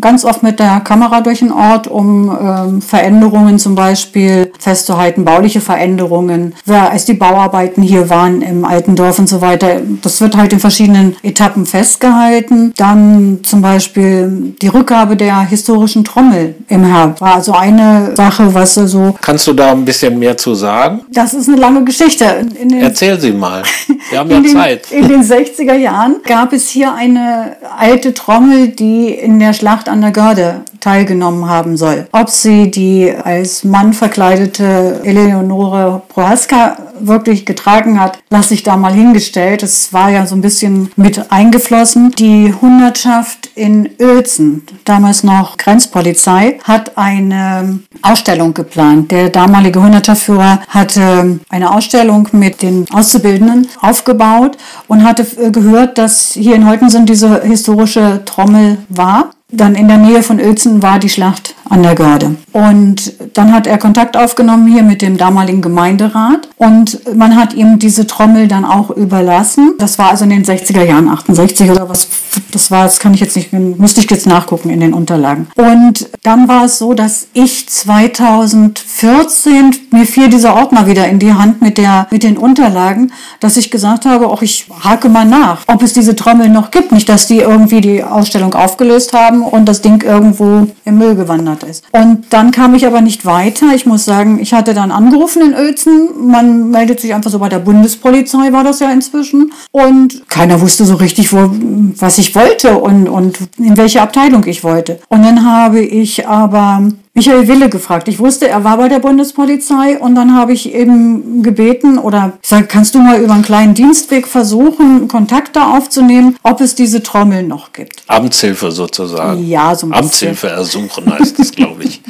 ganz 0.00 0.26
oft 0.26 0.42
mit 0.42 0.58
der 0.58 0.80
Kamera 0.80 1.22
durch 1.22 1.38
den 1.38 1.52
Ort, 1.52 1.86
um 1.86 2.36
ähm, 2.38 2.82
Veränderungen 2.82 3.29
zum 3.58 3.74
Beispiel 3.74 4.52
festzuhalten, 4.58 5.24
bauliche 5.24 5.60
Veränderungen, 5.60 6.54
als 6.66 7.04
die 7.04 7.14
Bauarbeiten 7.14 7.82
hier 7.82 8.10
waren 8.10 8.42
im 8.42 8.64
alten 8.64 8.96
Dorf 8.96 9.18
und 9.18 9.28
so 9.28 9.40
weiter. 9.40 9.80
Das 10.02 10.20
wird 10.20 10.36
halt 10.36 10.52
in 10.52 10.60
verschiedenen 10.60 11.16
Etappen 11.22 11.66
festgehalten. 11.66 12.72
Dann 12.76 13.40
zum 13.42 13.62
Beispiel 13.62 14.54
die 14.60 14.68
Rückgabe 14.68 15.16
der 15.16 15.40
historischen 15.40 16.04
Trommel 16.04 16.54
im 16.68 16.84
Herbst 16.84 17.20
war 17.20 17.34
also 17.36 17.52
eine 17.52 18.14
Sache, 18.16 18.54
was 18.54 18.74
so. 18.74 18.80
Also 18.80 19.14
Kannst 19.20 19.46
du 19.46 19.52
da 19.52 19.72
ein 19.72 19.84
bisschen 19.84 20.18
mehr 20.18 20.36
zu 20.36 20.54
sagen? 20.54 21.00
Das 21.12 21.34
ist 21.34 21.48
eine 21.48 21.58
lange 21.58 21.84
Geschichte. 21.84 22.46
Erzähl 22.80 23.20
sie 23.20 23.32
mal. 23.32 23.62
Wir 24.10 24.18
haben 24.18 24.30
ja 24.30 24.36
in 24.38 24.46
Zeit. 24.46 24.90
Den, 24.90 25.04
in 25.04 25.08
den 25.08 25.22
60er 25.22 25.74
Jahren 25.74 26.16
gab 26.24 26.52
es 26.52 26.68
hier 26.68 26.94
eine 26.94 27.56
alte 27.78 28.14
Trommel, 28.14 28.68
die 28.68 29.08
in 29.10 29.38
der 29.38 29.52
Schlacht 29.52 29.88
an 29.88 30.00
der 30.00 30.10
Görde 30.12 30.62
teilgenommen 30.80 31.48
haben 31.48 31.76
soll. 31.76 32.08
Ob 32.12 32.30
sie 32.30 32.70
die 32.70 33.12
als 33.24 33.64
Mann 33.64 33.92
verkleidete 33.92 35.00
Eleonore 35.04 36.02
Prohaska 36.08 36.76
wirklich 37.00 37.46
getragen 37.46 38.00
hat, 38.00 38.18
lasse 38.30 38.54
ich 38.54 38.62
da 38.62 38.76
mal 38.76 38.92
hingestellt. 38.92 39.62
Es 39.62 39.92
war 39.92 40.10
ja 40.10 40.26
so 40.26 40.34
ein 40.34 40.40
bisschen 40.40 40.90
mit 40.96 41.30
eingeflossen. 41.30 42.10
Die 42.12 42.54
Hundertschaft 42.60 43.50
in 43.54 43.88
Uelzen, 43.98 44.66
damals 44.84 45.24
noch 45.24 45.56
Grenzpolizei, 45.56 46.58
hat 46.64 46.96
eine 46.96 47.80
Ausstellung 48.02 48.54
geplant. 48.54 49.10
Der 49.10 49.30
damalige 49.30 49.82
Hundertschaftsführer 49.82 50.60
hatte 50.68 51.40
eine 51.48 51.72
Ausstellung 51.72 52.28
mit 52.32 52.62
den 52.62 52.86
Auszubildenden 52.90 53.68
aufgebaut 53.80 54.56
und 54.88 55.04
hatte 55.04 55.24
gehört, 55.50 55.98
dass 55.98 56.32
hier 56.32 56.54
in 56.54 56.68
Holtensen 56.68 57.06
diese 57.06 57.42
historische 57.42 58.22
Trommel 58.24 58.78
war 58.88 59.30
dann 59.52 59.74
in 59.74 59.88
der 59.88 59.98
Nähe 59.98 60.22
von 60.22 60.38
Uelzen 60.38 60.82
war 60.82 60.98
die 60.98 61.08
Schlacht 61.08 61.54
an 61.70 61.82
der 61.82 61.94
Görde. 61.94 62.34
Und 62.52 63.12
dann 63.32 63.54
hat 63.54 63.66
er 63.66 63.78
Kontakt 63.78 64.16
aufgenommen 64.16 64.66
hier 64.66 64.82
mit 64.82 65.02
dem 65.02 65.16
damaligen 65.16 65.62
Gemeinderat 65.62 66.48
und 66.56 67.16
man 67.16 67.36
hat 67.36 67.54
ihm 67.54 67.78
diese 67.78 68.08
Trommel 68.08 68.48
dann 68.48 68.64
auch 68.64 68.90
überlassen. 68.90 69.74
Das 69.78 69.98
war 69.98 70.10
also 70.10 70.24
in 70.24 70.30
den 70.30 70.44
60er 70.44 70.82
Jahren, 70.82 71.08
68 71.08 71.70
oder 71.70 71.88
was 71.88 72.08
das 72.50 72.70
war, 72.70 72.84
das 72.84 72.98
kann 72.98 73.14
ich 73.14 73.20
jetzt 73.20 73.36
nicht, 73.36 73.52
müsste 73.52 74.00
ich 74.00 74.10
jetzt 74.10 74.26
nachgucken 74.26 74.70
in 74.70 74.80
den 74.80 74.94
Unterlagen. 74.94 75.48
Und 75.54 76.08
dann 76.22 76.48
war 76.48 76.64
es 76.64 76.78
so, 76.78 76.94
dass 76.94 77.28
ich 77.32 77.68
2014, 77.68 79.76
mir 79.92 80.06
fiel 80.06 80.28
dieser 80.28 80.56
Ordner 80.56 80.88
wieder 80.88 81.06
in 81.08 81.20
die 81.20 81.32
Hand 81.32 81.62
mit, 81.62 81.78
der, 81.78 82.08
mit 82.10 82.24
den 82.24 82.36
Unterlagen, 82.36 83.12
dass 83.38 83.56
ich 83.56 83.70
gesagt 83.70 84.06
habe, 84.06 84.26
auch 84.28 84.42
ich 84.42 84.66
hake 84.82 85.08
mal 85.08 85.24
nach, 85.24 85.62
ob 85.68 85.82
es 85.82 85.92
diese 85.92 86.16
Trommel 86.16 86.48
noch 86.48 86.72
gibt. 86.72 86.90
Nicht, 86.92 87.08
dass 87.08 87.28
die 87.28 87.38
irgendwie 87.38 87.80
die 87.80 88.02
Ausstellung 88.02 88.54
aufgelöst 88.54 89.12
haben 89.12 89.42
und 89.42 89.66
das 89.66 89.82
Ding 89.82 90.02
irgendwo 90.02 90.66
im 90.84 90.98
Müll 90.98 91.14
gewandert 91.14 91.59
ist. 91.62 91.84
Und 91.92 92.26
dann 92.30 92.50
kam 92.50 92.74
ich 92.74 92.86
aber 92.86 93.00
nicht 93.00 93.24
weiter. 93.24 93.74
Ich 93.74 93.86
muss 93.86 94.04
sagen, 94.04 94.38
ich 94.40 94.52
hatte 94.52 94.74
dann 94.74 94.90
angerufen 94.90 95.42
in 95.42 95.54
Uelzen. 95.54 96.26
Man 96.28 96.70
meldet 96.70 97.00
sich 97.00 97.14
einfach 97.14 97.30
so 97.30 97.38
bei 97.38 97.48
der 97.48 97.58
Bundespolizei, 97.58 98.52
war 98.52 98.64
das 98.64 98.80
ja 98.80 98.90
inzwischen. 98.90 99.52
Und 99.72 100.28
keiner 100.28 100.60
wusste 100.60 100.84
so 100.84 100.96
richtig, 100.96 101.32
wo, 101.32 101.50
was 101.96 102.18
ich 102.18 102.34
wollte 102.34 102.78
und, 102.78 103.08
und 103.08 103.38
in 103.58 103.76
welche 103.76 104.02
Abteilung 104.02 104.44
ich 104.46 104.64
wollte. 104.64 105.00
Und 105.08 105.22
dann 105.22 105.44
habe 105.44 105.80
ich 105.80 106.26
aber 106.26 106.90
Michael 107.20 107.48
Wille 107.48 107.68
gefragt. 107.68 108.08
Ich 108.08 108.18
wusste, 108.18 108.48
er 108.48 108.64
war 108.64 108.78
bei 108.78 108.88
der 108.88 108.98
Bundespolizei 108.98 109.98
und 109.98 110.14
dann 110.14 110.34
habe 110.34 110.54
ich 110.54 110.74
eben 110.74 111.42
gebeten 111.42 111.98
oder 111.98 112.32
ich 112.40 112.48
sage, 112.48 112.64
kannst 112.66 112.94
du 112.94 112.98
mal 112.98 113.20
über 113.20 113.34
einen 113.34 113.42
kleinen 113.42 113.74
Dienstweg 113.74 114.26
versuchen, 114.26 115.06
Kontakte 115.06 115.62
aufzunehmen, 115.62 116.38
ob 116.42 116.62
es 116.62 116.74
diese 116.74 117.02
Trommel 117.02 117.42
noch 117.42 117.74
gibt. 117.74 118.04
Amtshilfe 118.06 118.70
sozusagen. 118.70 119.46
Ja, 119.46 119.74
so 119.74 119.86
ein 119.86 119.90
bisschen. 119.90 120.30
Amtshilfe 120.30 120.48
ersuchen 120.48 121.12
heißt 121.12 121.38
es, 121.40 121.52
glaube 121.52 121.84
ich, 121.84 122.00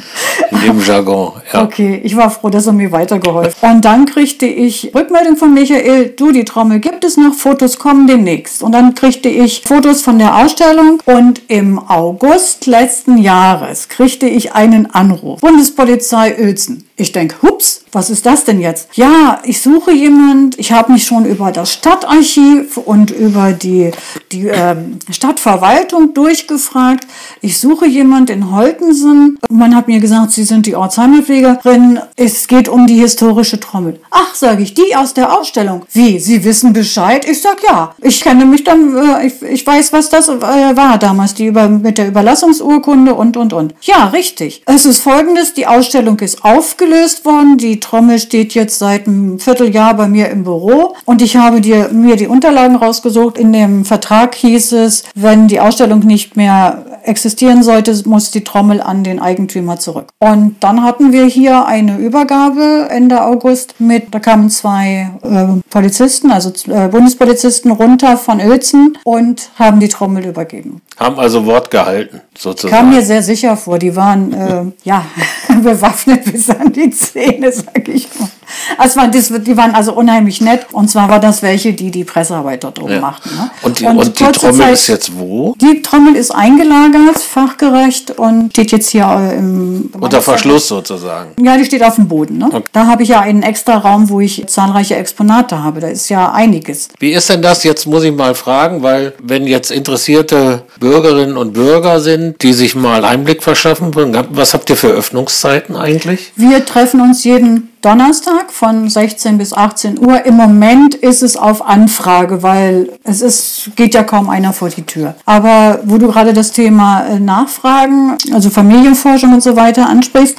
in 0.49 0.61
dem 0.61 0.81
Jargon. 0.81 1.33
Ja. 1.51 1.63
Okay, 1.63 1.99
ich 2.05 2.15
war 2.15 2.31
froh, 2.31 2.49
dass 2.49 2.67
er 2.67 2.71
mir 2.71 2.93
weitergeholfen 2.93 3.61
hat. 3.61 3.75
Und 3.75 3.83
dann 3.83 4.05
kriegte 4.05 4.45
ich 4.45 4.95
Rückmeldung 4.95 5.35
von 5.35 5.53
Michael, 5.53 6.13
du, 6.15 6.31
die 6.31 6.45
Trommel 6.45 6.79
gibt 6.79 7.03
es 7.03 7.17
noch, 7.17 7.33
Fotos 7.33 7.79
kommen 7.79 8.07
demnächst. 8.07 8.63
Und 8.63 8.71
dann 8.71 8.95
kriegte 8.95 9.27
ich 9.27 9.63
Fotos 9.65 10.03
von 10.03 10.19
der 10.19 10.37
Ausstellung 10.37 11.01
und 11.03 11.41
im 11.49 11.79
August 11.79 12.65
letzten 12.65 13.17
Jahres 13.17 13.89
kriegte 13.89 14.25
ich 14.25 14.53
einen 14.53 14.89
Anruf. 15.01 15.41
Bundespolizei 15.41 16.37
Uelzen. 16.37 16.87
Ich 17.01 17.11
denke, 17.11 17.41
hups, 17.41 17.81
was 17.91 18.11
ist 18.11 18.27
das 18.27 18.43
denn 18.43 18.61
jetzt? 18.61 18.89
Ja, 18.93 19.39
ich 19.43 19.59
suche 19.59 19.91
jemand. 19.91 20.59
Ich 20.59 20.71
habe 20.71 20.91
mich 20.91 21.03
schon 21.03 21.25
über 21.25 21.51
das 21.51 21.73
Stadtarchiv 21.73 22.77
und 22.77 23.09
über 23.09 23.53
die, 23.53 23.89
die 24.31 24.45
ähm, 24.45 24.99
Stadtverwaltung 25.09 26.13
durchgefragt. 26.13 27.07
Ich 27.41 27.57
suche 27.57 27.87
jemand 27.87 28.29
in 28.29 28.51
Holtensen. 28.51 29.39
Man 29.49 29.75
hat 29.75 29.87
mir 29.87 29.99
gesagt, 29.99 30.31
Sie 30.31 30.43
sind 30.43 30.67
die 30.67 30.75
Ortsheimerpflegerin. 30.75 31.99
Es 32.15 32.47
geht 32.47 32.69
um 32.69 32.85
die 32.85 32.99
historische 32.99 33.59
Trommel. 33.59 33.99
Ach, 34.11 34.35
sage 34.35 34.61
ich, 34.61 34.75
die 34.75 34.95
aus 34.95 35.15
der 35.15 35.35
Ausstellung. 35.35 35.87
Wie? 35.91 36.19
Sie 36.19 36.43
wissen 36.43 36.73
Bescheid? 36.73 37.27
Ich 37.27 37.41
sag 37.41 37.63
ja. 37.67 37.95
Ich 37.99 38.21
kenne 38.21 38.45
mich 38.45 38.63
dann, 38.63 38.95
äh, 38.95 39.25
ich, 39.25 39.41
ich 39.41 39.65
weiß, 39.65 39.91
was 39.91 40.09
das 40.09 40.29
äh, 40.29 40.39
war 40.39 40.99
damals, 40.99 41.33
die 41.33 41.47
über, 41.47 41.67
mit 41.67 41.97
der 41.97 42.09
Überlassungsurkunde 42.09 43.15
und, 43.15 43.37
und, 43.37 43.53
und. 43.53 43.73
Ja, 43.81 44.05
richtig. 44.09 44.61
Es 44.67 44.85
ist 44.85 45.01
folgendes, 45.01 45.55
die 45.55 45.65
Ausstellung 45.65 46.19
ist 46.19 46.45
aufgelöst 46.45 46.90
aufgelöst 46.91 47.25
worden. 47.25 47.57
Die 47.57 47.79
Trommel 47.79 48.19
steht 48.19 48.53
jetzt 48.53 48.79
seit 48.79 49.07
einem 49.07 49.39
Vierteljahr 49.39 49.95
bei 49.95 50.07
mir 50.07 50.29
im 50.29 50.43
Büro 50.43 50.95
und 51.05 51.21
ich 51.21 51.35
habe 51.37 51.61
dir, 51.61 51.89
mir 51.91 52.15
die 52.15 52.27
Unterlagen 52.27 52.75
rausgesucht. 52.75 53.37
In 53.37 53.53
dem 53.53 53.85
Vertrag 53.85 54.35
hieß 54.35 54.73
es, 54.73 55.03
wenn 55.15 55.47
die 55.47 55.59
Ausstellung 55.59 55.99
nicht 55.99 56.35
mehr 56.35 56.90
existieren 57.03 57.63
sollte, 57.63 57.95
muss 58.07 58.31
die 58.31 58.43
Trommel 58.43 58.81
an 58.81 59.03
den 59.03 59.19
Eigentümer 59.19 59.79
zurück. 59.79 60.09
Und 60.19 60.57
dann 60.61 60.83
hatten 60.83 61.11
wir 61.11 61.25
hier 61.25 61.65
eine 61.65 61.97
Übergabe 61.97 62.87
Ende 62.89 63.23
August 63.23 63.75
mit, 63.79 64.13
da 64.13 64.19
kamen 64.19 64.49
zwei 64.49 65.09
äh, 65.23 65.61
Polizisten, 65.69 66.31
also 66.31 66.51
äh, 66.71 66.87
Bundespolizisten 66.87 67.71
runter 67.71 68.17
von 68.17 68.39
Uelzen 68.39 68.97
und 69.03 69.49
haben 69.55 69.79
die 69.79 69.87
Trommel 69.87 70.25
übergeben. 70.25 70.81
Haben 70.97 71.19
also 71.19 71.45
Wort 71.45 71.71
gehalten, 71.71 72.21
sozusagen. 72.37 72.73
Kam 72.73 72.89
mir 72.89 73.01
sehr 73.01 73.23
sicher 73.23 73.57
vor. 73.57 73.79
Die 73.79 73.95
waren, 73.95 74.33
äh, 74.33 74.65
ja, 74.83 75.05
bewaffnet 75.63 76.31
bis 76.31 76.49
an 76.49 76.71
die 76.71 76.91
Zähne, 76.91 77.51
sag 77.51 77.87
ich 77.87 78.07
mal. 78.19 78.29
Also 78.77 78.99
die 79.07 79.57
waren 79.57 79.73
also 79.75 79.93
unheimlich 79.93 80.41
nett. 80.41 80.67
Und 80.71 80.89
zwar 80.89 81.09
war 81.09 81.19
das 81.19 81.41
welche, 81.41 81.73
die 81.73 81.91
die 81.91 82.03
Pressearbeit 82.03 82.63
dort 82.63 82.81
oben 82.81 82.93
ja. 82.93 82.99
machten. 82.99 83.29
Ne? 83.35 83.51
Und 83.61 83.79
die, 83.79 83.85
und, 83.85 83.97
und 83.97 84.19
die 84.19 84.23
Trommel 84.23 84.57
Zeit, 84.61 84.73
ist 84.73 84.87
jetzt 84.87 85.17
wo? 85.17 85.55
Die 85.61 85.81
Trommel 85.81 86.15
ist 86.15 86.31
eingelagert, 86.31 87.17
fachgerecht 87.17 88.11
und 88.11 88.51
steht 88.51 88.71
jetzt 88.71 88.89
hier 88.89 89.05
im... 89.37 89.91
Unter 89.99 90.21
Verschluss 90.21 90.67
sozusagen. 90.67 91.31
Ja, 91.43 91.57
die 91.57 91.65
steht 91.65 91.83
auf 91.83 91.95
dem 91.95 92.07
Boden. 92.07 92.37
Ne? 92.37 92.47
Okay. 92.51 92.63
Da 92.71 92.87
habe 92.87 93.03
ich 93.03 93.09
ja 93.09 93.21
einen 93.21 93.43
extra 93.43 93.77
Raum, 93.77 94.09
wo 94.09 94.19
ich 94.19 94.45
zahlreiche 94.47 94.95
Exponate 94.95 95.63
habe. 95.63 95.79
Da 95.79 95.87
ist 95.87 96.09
ja 96.09 96.31
einiges. 96.31 96.89
Wie 96.99 97.11
ist 97.11 97.29
denn 97.29 97.41
das? 97.41 97.63
Jetzt 97.63 97.85
muss 97.87 98.03
ich 98.03 98.13
mal 98.13 98.35
fragen, 98.35 98.83
weil 98.83 99.13
wenn 99.21 99.47
jetzt 99.47 99.71
interessierte 99.71 100.63
Bürgerinnen 100.79 101.37
und 101.37 101.53
Bürger 101.53 101.99
sind, 101.99 102.41
die 102.41 102.53
sich 102.53 102.75
mal 102.75 103.05
Einblick 103.05 103.43
verschaffen 103.43 103.93
wollen, 103.95 104.17
was 104.31 104.53
habt 104.53 104.69
ihr 104.69 104.75
für 104.75 104.89
Öffnungszeiten 104.89 105.75
eigentlich? 105.75 106.31
Wir 106.35 106.65
treffen 106.65 107.01
uns 107.01 107.23
jeden 107.23 107.70
Donnerstag 107.81 108.51
von 108.51 108.89
16 108.89 109.37
bis 109.37 109.53
18 109.53 109.99
Uhr. 109.99 110.25
Im 110.25 110.35
Moment 110.35 110.93
ist 110.93 111.23
es 111.23 111.35
auf 111.35 111.65
Anfrage, 111.65 112.43
weil 112.43 112.89
es 113.03 113.21
ist, 113.21 113.71
geht 113.75 113.95
ja 113.95 114.03
kaum 114.03 114.29
einer 114.29 114.53
vor 114.53 114.69
die 114.69 114.83
Tür. 114.83 115.15
Aber 115.25 115.79
wo 115.83 115.97
du 115.97 116.07
gerade 116.07 116.33
das 116.33 116.51
Thema 116.51 117.05
äh, 117.05 117.19
Nachfragen, 117.19 118.17
also 118.33 118.49
Familienforschung 118.49 119.33
und 119.33 119.41
so 119.41 119.55
weiter 119.55 119.89
ansprichst, 119.89 120.37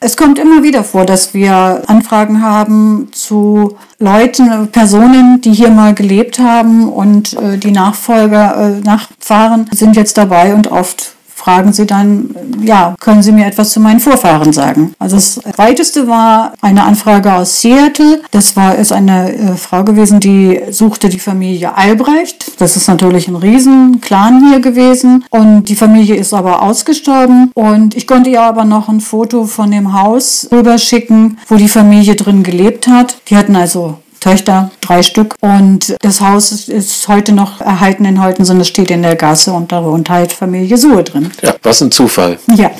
es 0.00 0.16
kommt 0.16 0.38
immer 0.38 0.62
wieder 0.62 0.82
vor, 0.82 1.04
dass 1.04 1.32
wir 1.32 1.82
Anfragen 1.86 2.42
haben 2.42 3.08
zu 3.12 3.76
Leuten, 3.98 4.68
Personen, 4.68 5.40
die 5.42 5.52
hier 5.52 5.70
mal 5.70 5.94
gelebt 5.94 6.38
haben 6.38 6.88
und 6.88 7.34
äh, 7.34 7.58
die 7.58 7.70
Nachfolger, 7.70 8.56
äh, 8.56 8.80
Nachfahren 8.80 9.68
sind 9.72 9.96
jetzt 9.96 10.18
dabei 10.18 10.54
und 10.54 10.72
oft 10.72 11.14
fragen 11.40 11.72
sie 11.72 11.86
dann, 11.86 12.34
ja, 12.62 12.94
können 13.00 13.22
Sie 13.22 13.32
mir 13.32 13.46
etwas 13.46 13.70
zu 13.70 13.80
meinen 13.80 13.98
Vorfahren 13.98 14.52
sagen? 14.52 14.94
Also 14.98 15.16
das 15.16 15.40
weiteste 15.56 16.06
war 16.06 16.52
eine 16.60 16.84
Anfrage 16.84 17.32
aus 17.32 17.62
Seattle. 17.62 18.20
Das 18.30 18.56
war 18.56 18.74
ist 18.76 18.92
eine 18.92 19.32
äh, 19.32 19.56
Frau 19.56 19.82
gewesen, 19.82 20.20
die 20.20 20.60
suchte 20.70 21.08
die 21.08 21.18
Familie 21.18 21.74
Albrecht. 21.74 22.60
Das 22.60 22.76
ist 22.76 22.88
natürlich 22.88 23.28
ein 23.28 23.36
Riesenclan 23.36 24.50
hier 24.50 24.60
gewesen 24.60 25.24
und 25.30 25.64
die 25.64 25.76
Familie 25.76 26.16
ist 26.16 26.34
aber 26.34 26.62
ausgestorben 26.62 27.50
und 27.54 27.96
ich 27.96 28.06
konnte 28.06 28.28
ihr 28.28 28.42
aber 28.42 28.64
noch 28.64 28.88
ein 28.88 29.00
Foto 29.00 29.44
von 29.44 29.70
dem 29.70 29.94
Haus 29.94 30.48
rüberschicken, 30.52 31.38
wo 31.48 31.56
die 31.56 31.68
Familie 31.68 32.16
drin 32.16 32.42
gelebt 32.42 32.86
hat. 32.86 33.16
Die 33.28 33.36
hatten 33.36 33.56
also 33.56 33.98
Töchter, 34.20 34.70
drei 34.80 35.02
Stück. 35.02 35.34
Und 35.40 35.96
das 36.00 36.20
Haus 36.20 36.52
ist 36.68 37.08
heute 37.08 37.32
noch 37.32 37.60
erhalten 37.60 38.04
in 38.04 38.22
Holtensen. 38.22 38.60
Es 38.60 38.68
steht 38.68 38.90
in 38.90 39.02
der 39.02 39.16
Gasse 39.16 39.52
und 39.52 39.72
wohnt 39.72 40.08
halt 40.10 40.32
Familie 40.32 40.76
Suhe 40.76 41.02
drin. 41.02 41.30
Ja, 41.42 41.54
was 41.62 41.80
ein 41.80 41.90
Zufall. 41.90 42.38
Ja. 42.54 42.70